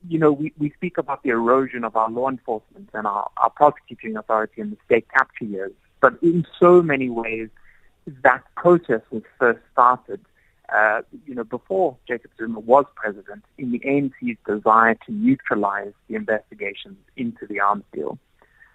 you 0.07 0.19
know, 0.19 0.31
we, 0.31 0.51
we 0.57 0.69
speak 0.71 0.97
about 0.97 1.23
the 1.23 1.29
erosion 1.29 1.83
of 1.83 1.95
our 1.95 2.09
law 2.09 2.29
enforcement 2.29 2.89
and 2.93 3.07
our, 3.07 3.29
our 3.37 3.49
prosecuting 3.49 4.17
authority 4.17 4.61
in 4.61 4.71
the 4.71 4.77
state 4.85 5.07
capture 5.09 5.45
years. 5.45 5.71
But 6.01 6.17
in 6.21 6.45
so 6.59 6.81
many 6.81 7.09
ways, 7.09 7.49
that 8.23 8.43
process 8.55 9.01
was 9.11 9.23
first 9.39 9.59
started 9.71 10.19
uh, 10.73 11.01
you 11.25 11.33
know, 11.33 11.43
before 11.43 11.97
Jacob 12.07 12.31
Zuma 12.37 12.59
was 12.59 12.85
president, 12.95 13.43
in 13.57 13.71
the 13.71 13.79
ANC's 13.79 14.37
desire 14.45 14.95
to 15.05 15.11
neutralize 15.11 15.93
the 16.07 16.15
investigations 16.15 16.97
into 17.15 17.45
the 17.47 17.59
arms 17.59 17.85
deal. 17.93 18.19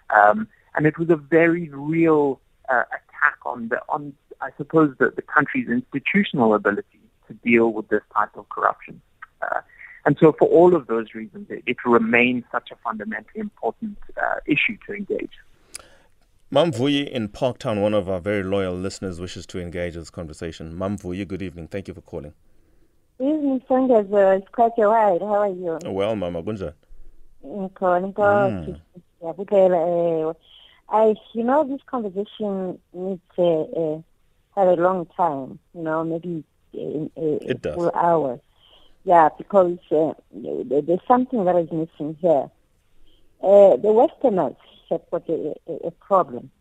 Um, 0.09 0.47
and 0.75 0.87
it 0.87 0.97
was 0.97 1.09
a 1.09 1.15
very 1.15 1.69
real 1.69 2.39
uh, 2.69 2.83
on 3.53 3.69
the, 3.69 3.79
on, 3.89 4.13
I 4.41 4.49
suppose, 4.57 4.89
the, 4.99 5.07
the 5.15 5.21
country's 5.21 5.69
institutional 5.69 6.53
ability 6.53 6.99
to 7.27 7.33
deal 7.35 7.71
with 7.71 7.87
this 7.89 8.01
type 8.17 8.35
of 8.35 8.49
corruption. 8.49 9.01
Uh, 9.41 9.61
and 10.05 10.17
so 10.19 10.33
for 10.37 10.47
all 10.49 10.75
of 10.75 10.87
those 10.87 11.13
reasons, 11.13 11.47
it, 11.49 11.63
it 11.65 11.77
remains 11.85 12.43
such 12.51 12.71
a 12.71 12.75
fundamentally 12.83 13.39
important 13.39 13.97
uh, 14.21 14.39
issue 14.45 14.77
to 14.85 14.93
engage. 14.93 15.31
Mamvuyi 16.51 17.09
in 17.09 17.29
Parktown, 17.29 17.81
one 17.81 17.93
of 17.93 18.09
our 18.09 18.19
very 18.19 18.43
loyal 18.43 18.75
listeners, 18.75 19.19
wishes 19.19 19.45
to 19.47 19.59
engage 19.59 19.93
in 19.95 20.01
this 20.01 20.09
conversation. 20.09 20.75
Mamvuyi, 20.75 21.27
good 21.27 21.41
evening. 21.41 21.67
Thank 21.67 21.87
you 21.87 21.93
for 21.93 22.01
calling. 22.01 22.33
Evening, 23.19 23.61
Songez. 23.69 24.11
Uh, 24.13 24.37
it's 24.37 24.47
quite 24.51 24.71
a 24.77 24.89
while. 24.89 25.19
How 25.19 25.41
are 25.41 25.49
you? 25.49 25.79
Well, 25.85 26.15
Mama 26.15 26.43
Gunja. 26.43 26.73
Mm. 27.43 28.79
I, 30.93 31.15
you 31.33 31.43
know, 31.43 31.67
this 31.67 31.81
conversation 31.87 32.79
needs 32.93 33.21
to 33.35 33.41
uh, 33.41 34.01
have 34.55 34.67
a 34.67 34.79
long 34.79 35.07
time. 35.17 35.57
You 35.73 35.81
know, 35.81 36.03
maybe 36.03 36.43
uh, 36.75 37.09
it 37.17 37.63
does. 37.63 37.73
full 37.73 37.91
hours. 37.95 38.39
Yeah, 39.03 39.29
because 39.35 39.79
uh, 39.91 40.13
there's 40.31 40.99
something 41.07 41.43
that 41.45 41.55
is 41.55 41.71
missing 41.71 42.15
here. 42.21 42.49
Uh, 43.41 43.75
the 43.75 43.91
Westerners 43.91 44.55
have 44.91 45.01
got 45.11 45.27
a, 45.27 45.55
a, 45.67 45.87
a 45.87 45.91
problem 45.91 46.51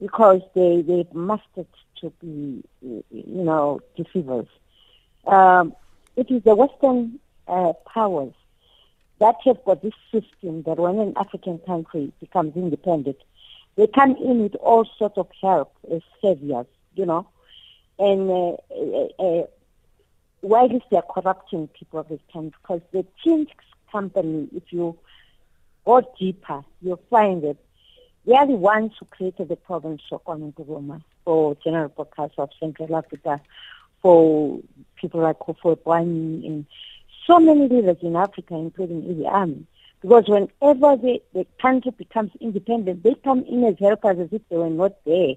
because 0.00 0.40
they 0.54 0.82
they've 0.82 1.12
mastered 1.12 1.66
to 2.00 2.10
be 2.20 2.62
you 2.80 3.02
know 3.44 3.80
deceivers. 3.96 4.46
Um, 5.26 5.74
it 6.14 6.30
is 6.30 6.44
the 6.44 6.54
Western 6.54 7.18
uh, 7.48 7.72
powers 7.92 8.34
that 9.18 9.34
have 9.44 9.62
got 9.64 9.82
this 9.82 9.94
system 10.12 10.62
that 10.62 10.78
when 10.78 11.00
an 11.00 11.12
African 11.16 11.58
country 11.58 12.12
becomes 12.20 12.56
independent, 12.56 13.18
they 13.78 13.86
come 13.86 14.16
in 14.16 14.42
with 14.42 14.56
all 14.56 14.84
sorts 14.98 15.16
of 15.16 15.28
help 15.40 15.72
as 15.90 16.02
saviors, 16.20 16.66
you 16.94 17.06
know, 17.06 17.28
and 17.98 18.28
uh, 18.28 18.56
uh, 18.74 19.22
uh 19.22 19.46
while 20.40 20.68
they're 20.90 21.02
corrupting 21.02 21.68
people 21.68 22.00
of 22.00 22.08
this 22.08 22.20
country, 22.32 22.52
because 22.60 22.80
the 22.92 23.06
Chinks 23.22 23.54
company, 23.90 24.48
if 24.54 24.64
you 24.70 24.98
go 25.84 26.02
deeper, 26.18 26.64
you'll 26.82 27.00
find 27.08 27.42
that 27.42 27.56
they 28.26 28.34
are 28.34 28.46
the 28.46 28.52
ones 28.52 28.92
who 28.98 29.06
created 29.06 29.48
the 29.48 29.56
province 29.56 30.02
of 30.10 30.24
Nkrumah 30.24 31.02
for 31.24 31.56
General 31.62 31.88
Bokassa 31.88 32.38
of 32.38 32.50
Central 32.58 32.94
Africa, 32.96 33.40
for 34.02 34.60
people 34.96 35.20
like 35.20 35.38
Kofi 35.38 35.76
Bwani 35.76 36.46
and 36.46 36.66
so 37.26 37.38
many 37.38 37.68
leaders 37.68 37.98
in 38.02 38.16
Africa, 38.16 38.54
including 38.54 39.02
Idi 39.02 39.26
Amin. 39.26 39.66
Because 40.00 40.24
whenever 40.28 40.96
the, 40.96 41.20
the 41.34 41.46
country 41.60 41.90
becomes 41.90 42.30
independent, 42.40 43.02
they 43.02 43.14
come 43.14 43.44
in 43.44 43.64
as 43.64 43.74
helpers 43.80 44.18
as 44.18 44.28
if 44.32 44.42
they 44.48 44.56
were 44.56 44.70
not 44.70 44.92
there 45.04 45.34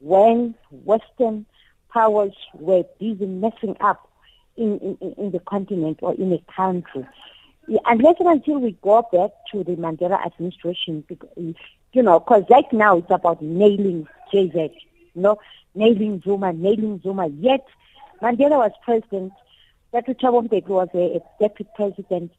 when 0.00 0.54
Western 0.70 1.46
powers 1.92 2.34
were 2.54 2.84
busy 2.98 3.24
messing 3.24 3.76
up 3.80 4.10
in, 4.56 4.78
in, 5.00 5.14
in 5.16 5.30
the 5.30 5.40
continent 5.40 5.98
or 6.02 6.14
in 6.14 6.32
a 6.32 6.52
country. 6.52 7.06
Unless 7.86 8.16
and 8.20 8.28
until 8.28 8.58
we 8.58 8.72
go 8.82 9.02
back 9.10 9.30
to 9.52 9.64
the 9.64 9.76
Mandela 9.76 10.24
administration, 10.26 11.02
you 11.94 12.02
know, 12.02 12.20
because 12.20 12.44
right 12.50 12.70
now 12.72 12.98
it's 12.98 13.10
about 13.10 13.40
nailing 13.40 14.06
JZ, 14.32 14.54
you 15.14 15.22
know, 15.22 15.38
nailing 15.74 16.20
Zuma, 16.22 16.52
nailing 16.52 17.00
Zuma. 17.02 17.28
Yet 17.28 17.64
Mandela 18.20 18.58
was 18.58 18.72
president, 18.84 19.32
Dr. 19.92 20.14
Thabo 20.14 20.46
Mbeki 20.46 20.68
was 20.68 20.88
a, 20.92 21.16
a 21.16 21.20
deputy 21.40 21.70
president, 21.74 22.32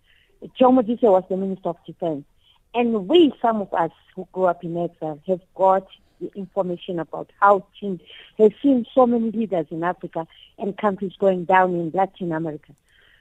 Joe 0.58 0.72
Modise 0.72 1.02
was 1.02 1.24
the 1.30 1.38
Minister 1.38 1.70
of 1.70 1.78
Defense. 1.86 2.26
And 2.74 3.08
we, 3.08 3.34
some 3.42 3.62
of 3.62 3.74
us 3.74 3.92
who 4.16 4.28
grew 4.34 4.46
up 4.46 4.64
in 4.64 4.78
exile, 4.78 5.20
have 5.28 5.42
got 5.56 5.88
the 6.20 6.32
information 6.36 7.00
about 7.00 7.32
how 7.40 7.66
change 7.80 8.02
has 8.38 8.52
seen 8.62 8.86
so 8.94 9.06
many 9.06 9.32
leaders 9.32 9.68
in 9.70 9.84
Africa 9.84 10.28
and 10.58 10.78
countries 10.78 11.14
going 11.20 11.46
down 11.46 11.74
in 11.76 11.92
Latin 11.94 12.32
America 12.32 12.74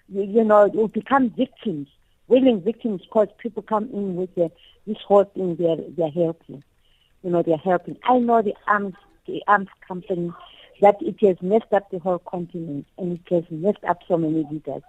you, 0.09 0.23
you 0.23 0.45
know, 0.45 0.69
will 0.73 0.89
become 0.89 1.31
victims, 1.31 1.89
willing 2.29 2.61
victims, 2.61 3.03
because 3.03 3.29
people 3.39 3.63
come 3.63 3.89
in 3.93 4.17
with 4.17 4.35
the, 4.35 4.51
this 4.87 4.99
whole 5.07 5.25
thing 5.25 5.57
they're, 5.57 5.77
they're 5.97 6.11
helping. 6.11 6.63
you 7.23 7.31
know, 7.31 7.43
they're 7.43 7.57
helping. 7.57 7.97
I 8.05 8.19
know 8.19 8.43
the 8.43 8.55
arms, 8.67 8.95
the 9.27 9.43
arms 9.47 9.69
company, 9.87 10.33
that 10.81 10.97
it 11.01 11.17
has 11.27 11.41
messed 11.41 11.73
up 11.73 11.91
the 11.91 11.99
whole 11.99 12.19
continent 12.19 12.87
and 12.99 13.13
it 13.13 13.35
has 13.35 13.45
messed 13.51 13.85
up 13.85 14.01
so 14.07 14.17
many 14.19 14.45
leaders. 14.51 14.83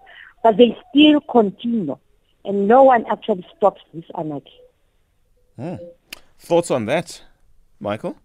But 0.44 0.58
they 0.58 0.78
still 0.90 1.22
continue, 1.22 1.98
and 2.46 2.68
no 2.68 2.84
one 2.84 3.06
actually 3.12 3.46
stops 3.58 3.82
this 3.94 4.06
anarchy. 4.18 4.60
Hmm. 5.56 5.76
Thoughts 6.40 6.70
on 6.70 6.86
that, 6.86 7.22
Michael? 7.80 8.18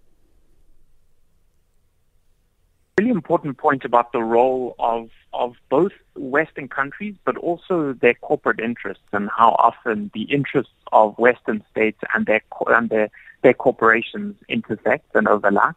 Really 2.98 3.10
important 3.10 3.56
point 3.56 3.84
about 3.84 4.12
the 4.12 4.22
role 4.22 4.74
of 4.78 5.08
of 5.32 5.54
both 5.68 5.92
Western 6.16 6.68
countries, 6.68 7.14
but 7.24 7.36
also 7.36 7.92
their 7.92 8.14
corporate 8.14 8.60
interests 8.60 9.04
and 9.12 9.30
how 9.36 9.50
often 9.58 10.10
the 10.12 10.22
interests 10.22 10.72
of 10.92 11.16
Western 11.18 11.64
states 11.70 12.00
and 12.14 12.26
their 12.26 12.42
and 12.66 12.90
their, 12.90 13.10
their 13.42 13.54
corporations 13.54 14.36
intersect 14.48 15.14
and 15.14 15.28
overlap. 15.28 15.76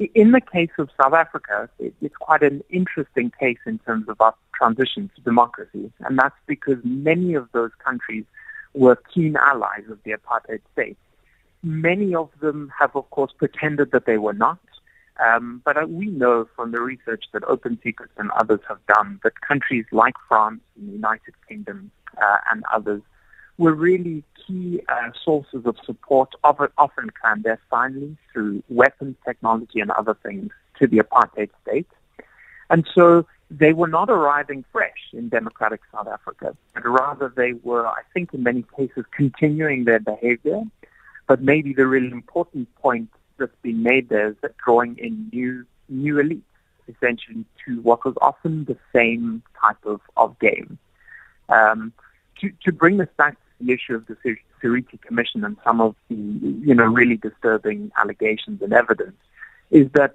In 0.00 0.32
the 0.32 0.40
case 0.40 0.70
of 0.78 0.88
South 1.00 1.12
Africa, 1.12 1.68
it's 1.78 2.16
quite 2.16 2.42
an 2.42 2.64
interesting 2.70 3.30
case 3.38 3.58
in 3.66 3.78
terms 3.80 4.08
of 4.08 4.18
our 4.18 4.34
transition 4.56 5.10
to 5.14 5.20
democracy, 5.20 5.92
and 6.00 6.18
that's 6.18 6.34
because 6.46 6.78
many 6.84 7.34
of 7.34 7.48
those 7.52 7.70
countries 7.84 8.24
were 8.72 8.96
keen 9.12 9.36
allies 9.36 9.84
of 9.90 9.98
the 10.04 10.12
apartheid 10.12 10.60
state. 10.72 10.96
Many 11.62 12.14
of 12.14 12.30
them 12.40 12.72
have, 12.78 12.96
of 12.96 13.10
course, 13.10 13.32
pretended 13.36 13.90
that 13.92 14.06
they 14.06 14.16
were 14.16 14.32
not, 14.32 14.58
um, 15.22 15.60
but 15.66 15.76
uh, 15.76 15.86
we 15.86 16.06
know 16.06 16.48
from 16.56 16.72
the 16.72 16.80
research 16.80 17.24
that 17.34 17.44
Open 17.44 17.78
Secrets 17.82 18.14
and 18.16 18.30
others 18.30 18.60
have 18.68 18.78
done 18.86 19.20
that 19.22 19.38
countries 19.42 19.84
like 19.92 20.14
France 20.28 20.62
and 20.76 20.88
the 20.88 20.92
United 20.92 21.34
Kingdom 21.46 21.90
uh, 22.16 22.38
and 22.50 22.64
others 22.72 23.02
were 23.60 23.74
really 23.74 24.24
key 24.46 24.80
uh, 24.88 25.10
sources 25.22 25.66
of 25.66 25.76
support, 25.84 26.30
of 26.44 26.58
often 26.78 27.10
clandestinely 27.20 28.16
through 28.32 28.62
weapons 28.70 29.16
technology 29.24 29.80
and 29.80 29.90
other 29.90 30.16
things 30.22 30.50
to 30.78 30.86
the 30.86 30.98
apartheid 30.98 31.50
state. 31.62 31.86
And 32.70 32.88
so 32.94 33.26
they 33.50 33.74
were 33.74 33.86
not 33.86 34.08
arriving 34.08 34.64
fresh 34.72 35.02
in 35.12 35.28
democratic 35.28 35.80
South 35.92 36.08
Africa, 36.08 36.56
but 36.72 36.86
rather 36.86 37.28
they 37.28 37.52
were, 37.52 37.86
I 37.86 38.02
think, 38.14 38.32
in 38.32 38.42
many 38.42 38.64
cases 38.76 39.04
continuing 39.10 39.84
their 39.84 40.00
behavior. 40.00 40.62
But 41.26 41.42
maybe 41.42 41.74
the 41.74 41.86
really 41.86 42.10
important 42.10 42.74
point 42.76 43.10
that's 43.36 43.60
been 43.62 43.82
made 43.82 44.08
there 44.08 44.28
is 44.28 44.36
that 44.40 44.56
drawing 44.56 44.96
in 44.98 45.28
new 45.32 45.66
new 45.88 46.14
elites 46.14 46.42
essentially 46.88 47.44
to 47.66 47.80
what 47.82 48.04
was 48.04 48.14
often 48.20 48.64
the 48.64 48.76
same 48.92 49.42
type 49.60 49.84
of, 49.84 50.00
of 50.16 50.38
game. 50.38 50.78
Um, 51.48 51.92
to, 52.40 52.50
to 52.64 52.72
bring 52.72 52.96
this 52.96 53.08
back 53.16 53.36
the 53.60 53.72
issue 53.72 53.94
of 53.94 54.06
the 54.06 54.16
Seriti 54.60 54.98
Commission 54.98 55.44
and 55.44 55.56
some 55.64 55.80
of 55.80 55.94
the 56.08 56.14
you 56.14 56.74
know 56.74 56.84
really 56.84 57.16
disturbing 57.16 57.90
allegations 57.96 58.62
and 58.62 58.72
evidence 58.72 59.16
is 59.70 59.88
that 59.92 60.14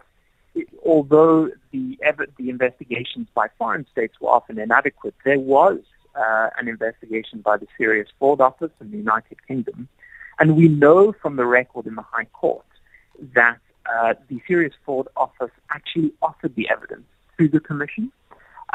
although 0.85 1.49
the 1.71 1.97
the 2.37 2.49
investigations 2.49 3.27
by 3.33 3.47
foreign 3.57 3.85
states 3.91 4.15
were 4.19 4.29
often 4.29 4.59
inadequate, 4.59 5.15
there 5.23 5.39
was 5.39 5.79
uh, 6.15 6.49
an 6.57 6.67
investigation 6.67 7.41
by 7.41 7.57
the 7.57 7.67
Serious 7.77 8.09
Fraud 8.19 8.41
Office 8.41 8.71
in 8.79 8.91
the 8.91 8.97
United 8.97 9.37
Kingdom, 9.47 9.87
and 10.39 10.55
we 10.55 10.67
know 10.67 11.13
from 11.13 11.35
the 11.35 11.45
record 11.45 11.85
in 11.85 11.95
the 11.95 12.01
High 12.01 12.25
Court 12.25 12.65
that 13.33 13.59
uh, 13.85 14.13
the 14.29 14.41
Serious 14.47 14.73
Fraud 14.83 15.07
Office 15.15 15.51
actually 15.69 16.11
offered 16.21 16.55
the 16.55 16.69
evidence 16.69 17.05
to 17.37 17.47
the 17.47 17.59
Commission, 17.59 18.11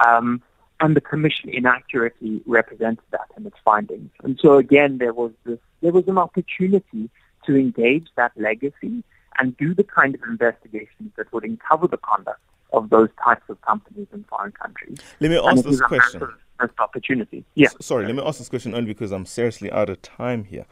um, 0.06 0.42
and 0.80 0.96
the 0.96 1.00
Commission 1.00 1.50
inaccurately 1.50 2.42
represented 2.46 3.04
that 3.10 3.28
in 3.36 3.46
its 3.46 3.56
findings. 3.64 4.10
And 4.22 4.38
so 4.40 4.56
again, 4.56 4.98
there 4.98 5.12
was 5.12 5.32
this, 5.44 5.58
there 5.82 5.92
was 5.92 6.08
an 6.08 6.18
opportunity 6.18 7.10
to 7.46 7.56
engage 7.56 8.08
that 8.16 8.32
legacy 8.36 9.04
and 9.38 9.56
do 9.56 9.74
the 9.74 9.84
kind 9.84 10.14
of 10.14 10.22
investigations 10.22 11.12
that 11.16 11.32
would 11.32 11.44
uncover 11.44 11.86
the 11.86 11.98
conduct 11.98 12.40
of 12.72 12.90
those 12.90 13.08
types 13.22 13.42
of 13.48 13.60
companies 13.62 14.06
in 14.12 14.24
foreign 14.24 14.52
countries. 14.52 14.98
Let 15.20 15.30
me 15.30 15.38
ask 15.38 15.64
this 15.64 15.80
question. 15.80 16.28
Missed 16.60 16.78
opportunity. 16.78 17.44
Yeah. 17.54 17.68
S- 17.68 17.86
sorry, 17.86 18.06
let 18.06 18.14
me 18.14 18.22
ask 18.24 18.38
this 18.38 18.48
question 18.48 18.74
only 18.74 18.86
because 18.86 19.12
I'm 19.12 19.26
seriously 19.26 19.70
out 19.72 19.88
of 19.88 20.02
time 20.02 20.44
here. 20.44 20.66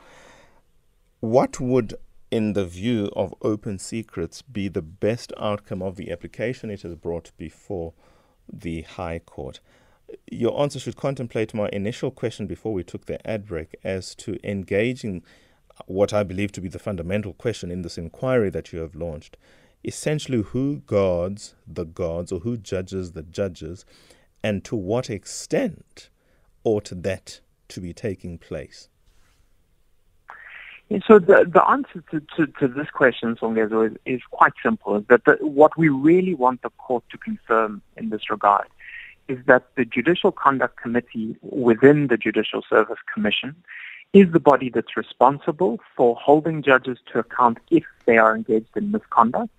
What 1.21 1.61
would 1.61 1.95
in 2.31 2.53
the 2.53 2.65
view 2.65 3.11
of 3.17 3.35
open 3.43 3.79
secrets, 3.79 4.43
be 4.43 4.69
the 4.69 4.83
best 4.83 5.33
outcome 5.39 5.83
of 5.83 5.97
the 5.97 6.11
application 6.11 6.71
it 6.71 6.83
has 6.83 6.95
brought 6.95 7.31
before 7.37 7.95
the 8.53 8.83
High 8.83 9.19
Court? 9.19 9.61
Your 10.31 10.61
answer 10.61 10.79
should 10.79 10.97
contemplate 10.97 11.55
my 11.55 11.69
initial 11.73 12.11
question 12.11 12.47
before 12.47 12.73
we 12.73 12.83
took 12.83 13.07
the 13.07 13.25
ad 13.29 13.47
break 13.47 13.77
as 13.85 14.15
to 14.17 14.39
engaging 14.43 15.23
what 15.87 16.13
I 16.13 16.23
believe 16.23 16.53
to 16.53 16.61
be 16.61 16.69
the 16.69 16.79
fundamental 16.79 17.33
question 17.33 17.71
in 17.71 17.83
this 17.83 17.99
inquiry 17.99 18.51
that 18.51 18.73
you 18.73 18.81
have 18.81 18.95
launched. 18.95 19.37
Essentially, 19.85 20.43
who 20.43 20.77
guards 20.87 21.55
the 21.67 21.85
guards 21.85 22.33
or 22.33 22.41
who 22.41 22.57
judges 22.57 23.13
the 23.13 23.23
judges, 23.23 23.85
and 24.43 24.65
to 24.65 24.77
what 24.77 25.09
extent 25.09 26.09
ought 26.65 26.91
that 26.91 27.41
to 27.69 27.81
be 27.81 27.93
taking 27.93 28.39
place? 28.39 28.89
So 31.07 31.19
the, 31.19 31.45
the 31.47 31.63
answer 31.69 32.03
to, 32.11 32.21
to, 32.37 32.47
to 32.61 32.69
this 32.69 32.89
question, 32.91 33.37
Songezo, 33.37 33.91
is, 33.91 33.97
is 34.07 34.21
quite 34.31 34.53
simple. 34.63 35.05
That 35.11 35.25
the, 35.27 35.37
what 35.43 35.77
we 35.77 35.91
really 35.91 36.35
want 36.35 36.63
the 36.63 36.71
court 36.71 37.05
to 37.11 37.19
confirm 37.19 37.83
in 37.99 38.09
this 38.09 38.31
regard 38.31 38.67
is 39.29 39.39
that 39.47 39.69
the 39.77 39.85
Judicial 39.85 40.33
Conduct 40.33 40.77
Committee 40.81 41.37
within 41.43 42.07
the 42.09 42.17
Judicial 42.17 42.63
Service 42.69 42.99
Commission 43.13 43.55
is 44.15 44.33
the 44.33 44.41
body 44.41 44.71
that's 44.71 44.97
responsible 44.97 45.79
for 45.95 46.17
holding 46.17 46.63
judges 46.63 46.99
to 47.13 47.19
account 47.19 47.59
if 47.71 47.85
they 48.07 48.17
are 48.17 48.35
engaged 48.35 48.75
in 48.75 48.91
misconduct, 48.91 49.51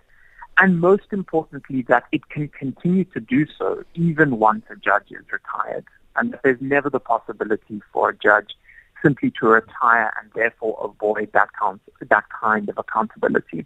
and 0.58 0.80
most 0.80 1.12
importantly, 1.12 1.82
that 1.82 2.04
it 2.10 2.28
can 2.28 2.48
continue 2.48 3.04
to 3.04 3.20
do 3.20 3.46
so 3.46 3.84
even 3.94 4.38
once 4.38 4.64
a 4.70 4.76
judge 4.76 5.10
is 5.10 5.24
retired, 5.30 5.84
and 6.16 6.32
that 6.32 6.42
there's 6.42 6.60
never 6.60 6.90
the 6.90 7.00
possibility 7.00 7.80
for 7.92 8.10
a 8.10 8.16
judge 8.16 8.56
simply 9.02 9.32
to 9.40 9.46
retire 9.46 10.12
and 10.20 10.30
therefore 10.34 10.78
avoid 10.82 11.30
that, 11.32 11.48
count, 11.58 11.80
that 12.00 12.24
kind 12.28 12.68
of 12.68 12.76
accountability. 12.76 13.64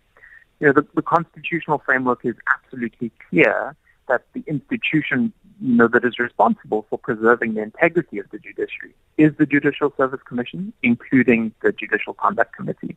You 0.60 0.68
know, 0.68 0.72
the, 0.74 0.86
the 0.94 1.02
constitutional 1.02 1.78
framework 1.84 2.24
is 2.24 2.36
absolutely 2.54 3.10
clear 3.28 3.74
that 4.08 4.22
the 4.34 4.44
institution 4.46 5.32
you 5.60 5.74
know, 5.76 5.88
that 5.88 6.04
is 6.04 6.18
responsible 6.18 6.86
for 6.90 6.98
preserving 6.98 7.54
the 7.54 7.62
integrity 7.62 8.18
of 8.18 8.26
the 8.30 8.38
judiciary 8.38 8.94
is 9.18 9.32
the 9.38 9.46
Judicial 9.46 9.92
Service 9.96 10.20
Commission, 10.26 10.72
including 10.82 11.52
the 11.62 11.72
Judicial 11.72 12.14
Conduct 12.14 12.54
Committee. 12.54 12.96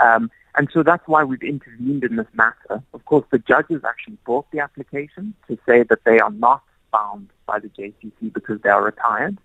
Um, 0.00 0.30
and 0.54 0.68
so 0.72 0.82
that's 0.82 1.06
why 1.06 1.24
we've 1.24 1.42
intervened 1.42 2.04
in 2.04 2.16
this 2.16 2.26
matter. 2.34 2.82
Of 2.92 3.04
course, 3.04 3.24
the 3.30 3.38
judges 3.38 3.82
actually 3.88 4.18
brought 4.24 4.50
the 4.50 4.60
application 4.60 5.34
to 5.48 5.58
say 5.66 5.82
that 5.84 6.04
they 6.04 6.18
are 6.18 6.30
not 6.30 6.62
bound 6.92 7.30
by 7.46 7.58
the 7.58 7.68
JCC 7.68 8.32
because 8.32 8.60
they 8.62 8.68
are 8.68 8.84
retired. 8.84 9.38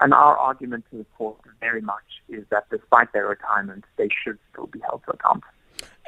And 0.00 0.14
our 0.14 0.36
argument 0.36 0.84
to 0.90 0.98
the 0.98 1.06
court 1.16 1.38
very 1.60 1.82
much 1.82 2.22
is 2.28 2.44
that 2.50 2.64
despite 2.70 3.12
their 3.12 3.26
retirement, 3.26 3.84
they 3.96 4.08
should 4.22 4.38
still 4.52 4.66
be 4.66 4.80
held 4.80 5.02
to 5.04 5.12
account. 5.12 5.44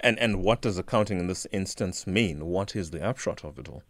And 0.02 0.18
and 0.18 0.42
what 0.42 0.62
does 0.62 0.78
accounting 0.78 1.20
in 1.20 1.26
this 1.28 1.46
instance 1.52 2.06
mean? 2.06 2.46
What 2.46 2.74
is 2.74 2.90
the 2.90 3.02
upshot 3.02 3.44
of 3.44 3.58
it 3.58 3.68
all? 3.68 3.82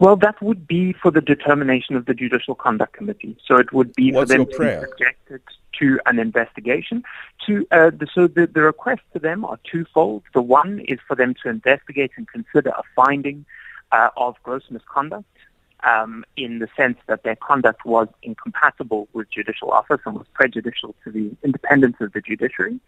Well, 0.00 0.16
that 0.16 0.40
would 0.40 0.66
be 0.66 0.94
for 0.94 1.10
the 1.10 1.20
determination 1.20 1.94
of 1.94 2.06
the 2.06 2.14
Judicial 2.14 2.54
Conduct 2.54 2.94
Committee. 2.94 3.36
So 3.46 3.56
it 3.58 3.70
would 3.74 3.94
be 3.94 4.12
What's 4.12 4.32
for 4.32 4.38
them 4.38 4.46
to 4.46 4.58
be 4.58 4.86
subjected 4.88 5.42
to 5.78 6.00
an 6.06 6.18
investigation. 6.18 7.02
To 7.46 7.66
uh, 7.70 7.90
the, 7.90 8.06
so 8.14 8.26
the, 8.26 8.46
the 8.46 8.62
requests 8.62 9.04
to 9.12 9.18
them 9.18 9.44
are 9.44 9.58
twofold. 9.70 10.22
The 10.32 10.40
one 10.40 10.80
is 10.88 10.98
for 11.06 11.14
them 11.14 11.34
to 11.42 11.50
investigate 11.50 12.12
and 12.16 12.26
consider 12.26 12.70
a 12.70 12.82
finding 12.96 13.44
uh, 13.92 14.08
of 14.16 14.36
gross 14.42 14.62
misconduct 14.70 15.36
um, 15.84 16.24
in 16.34 16.60
the 16.60 16.68
sense 16.78 16.96
that 17.06 17.22
their 17.22 17.36
conduct 17.36 17.84
was 17.84 18.08
incompatible 18.22 19.06
with 19.12 19.30
judicial 19.30 19.70
office 19.70 20.00
and 20.06 20.16
was 20.16 20.26
prejudicial 20.32 20.94
to 21.04 21.10
the 21.10 21.30
independence 21.44 21.96
of 22.00 22.14
the 22.14 22.22
judiciary. 22.22 22.80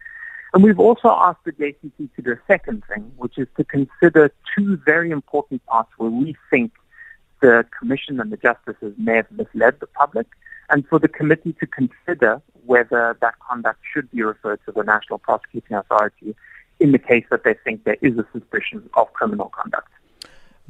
And 0.55 0.63
we've 0.63 0.79
also 0.79 1.09
asked 1.09 1.43
the 1.45 1.51
JCC 1.51 2.09
to 2.15 2.21
do 2.23 2.31
a 2.31 2.39
second 2.47 2.83
thing, 2.87 3.11
which 3.17 3.37
is 3.37 3.47
to 3.57 3.63
consider 3.63 4.31
two 4.55 4.77
very 4.77 5.11
important 5.11 5.63
parts 5.67 5.91
where 5.97 6.09
we 6.09 6.35
think 6.49 6.71
the 7.43 7.65
Commission 7.77 8.21
and 8.21 8.31
the 8.31 8.37
justices 8.37 8.93
may 8.97 9.17
have 9.17 9.29
misled 9.31 9.75
the 9.81 9.87
public, 9.87 10.27
and 10.69 10.87
for 10.87 10.97
the 10.97 11.09
committee 11.09 11.53
to 11.59 11.67
consider 11.67 12.41
whether 12.65 13.17
that 13.19 13.35
conduct 13.47 13.79
should 13.93 14.09
be 14.11 14.23
referred 14.23 14.61
to 14.65 14.71
the 14.71 14.81
National 14.83 15.19
Prosecuting 15.19 15.75
Authority 15.75 16.33
in 16.79 16.93
the 16.93 16.99
case 16.99 17.25
that 17.29 17.43
they 17.43 17.55
think 17.65 17.83
there 17.83 17.97
is 18.01 18.17
a 18.17 18.25
suspicion 18.31 18.89
of 18.93 19.11
criminal 19.11 19.49
conduct. 19.49 19.89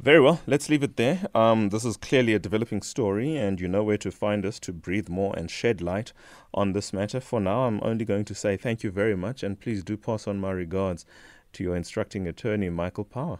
Very 0.00 0.20
well, 0.20 0.40
let's 0.48 0.68
leave 0.68 0.82
it 0.82 0.96
there. 0.96 1.28
Um, 1.32 1.68
this 1.68 1.84
is 1.84 1.96
clearly 1.96 2.34
a 2.34 2.40
developing 2.40 2.82
story, 2.82 3.36
and 3.36 3.60
you 3.60 3.68
know 3.68 3.84
where 3.84 3.96
to 3.98 4.10
find 4.10 4.44
us 4.44 4.58
to 4.60 4.72
breathe 4.72 5.08
more 5.08 5.32
and 5.36 5.48
shed 5.48 5.80
light 5.80 6.12
on 6.52 6.72
this 6.72 6.92
matter. 6.92 7.20
For 7.20 7.40
now, 7.40 7.66
I'm 7.66 7.78
only 7.84 8.04
going 8.04 8.24
to 8.24 8.34
say 8.34 8.56
thank 8.56 8.82
you 8.82 8.90
very 8.90 9.16
much, 9.16 9.44
and 9.44 9.60
please 9.60 9.84
do 9.84 9.96
pass 9.96 10.26
on 10.26 10.40
my 10.40 10.50
regards 10.50 11.06
to 11.52 11.62
your 11.62 11.76
instructing 11.76 12.26
attorney, 12.26 12.68
Michael 12.68 13.04
Power. 13.04 13.38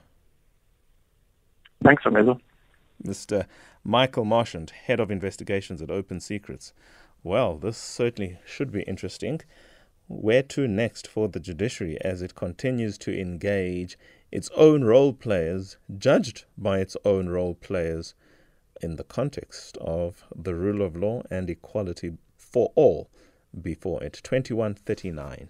Thanks, 1.83 2.05
Amizo. 2.05 2.39
Mr. 3.05 3.47
Michael 3.85 4.25
Marchant, 4.25 4.71
Head 4.71 4.99
of 4.99 5.11
Investigations 5.11 5.83
at 5.83 5.91
Open 5.91 6.21
Secrets. 6.21 6.73
Well, 7.23 7.59
this 7.59 7.77
certainly 7.77 8.39
should 8.47 8.73
be 8.73 8.83
interesting. 8.83 9.41
where 10.07 10.43
to 10.43 10.69
next 10.69 11.07
for 11.07 11.29
the 11.29 11.41
judiciary 11.41 11.99
as 12.03 12.21
it 12.21 12.35
continues 12.35 12.99
to 12.99 13.19
engage 13.19 13.99
its 14.31 14.51
own 14.57 14.85
role 14.85 15.13
players, 15.13 15.77
judged 15.97 16.45
by 16.59 16.79
its 16.79 16.97
own 17.05 17.29
role 17.29 17.55
players, 17.55 18.15
in 18.83 18.97
the 18.97 19.05
context 19.05 19.77
of 19.79 20.25
the 20.35 20.55
rule 20.55 20.83
of 20.83 20.97
law 20.97 21.23
and 21.31 21.49
equality 21.49 22.13
for 22.37 22.73
all 22.75 23.09
before 23.63 24.03
it. 24.03 24.21
2139. 24.23 25.49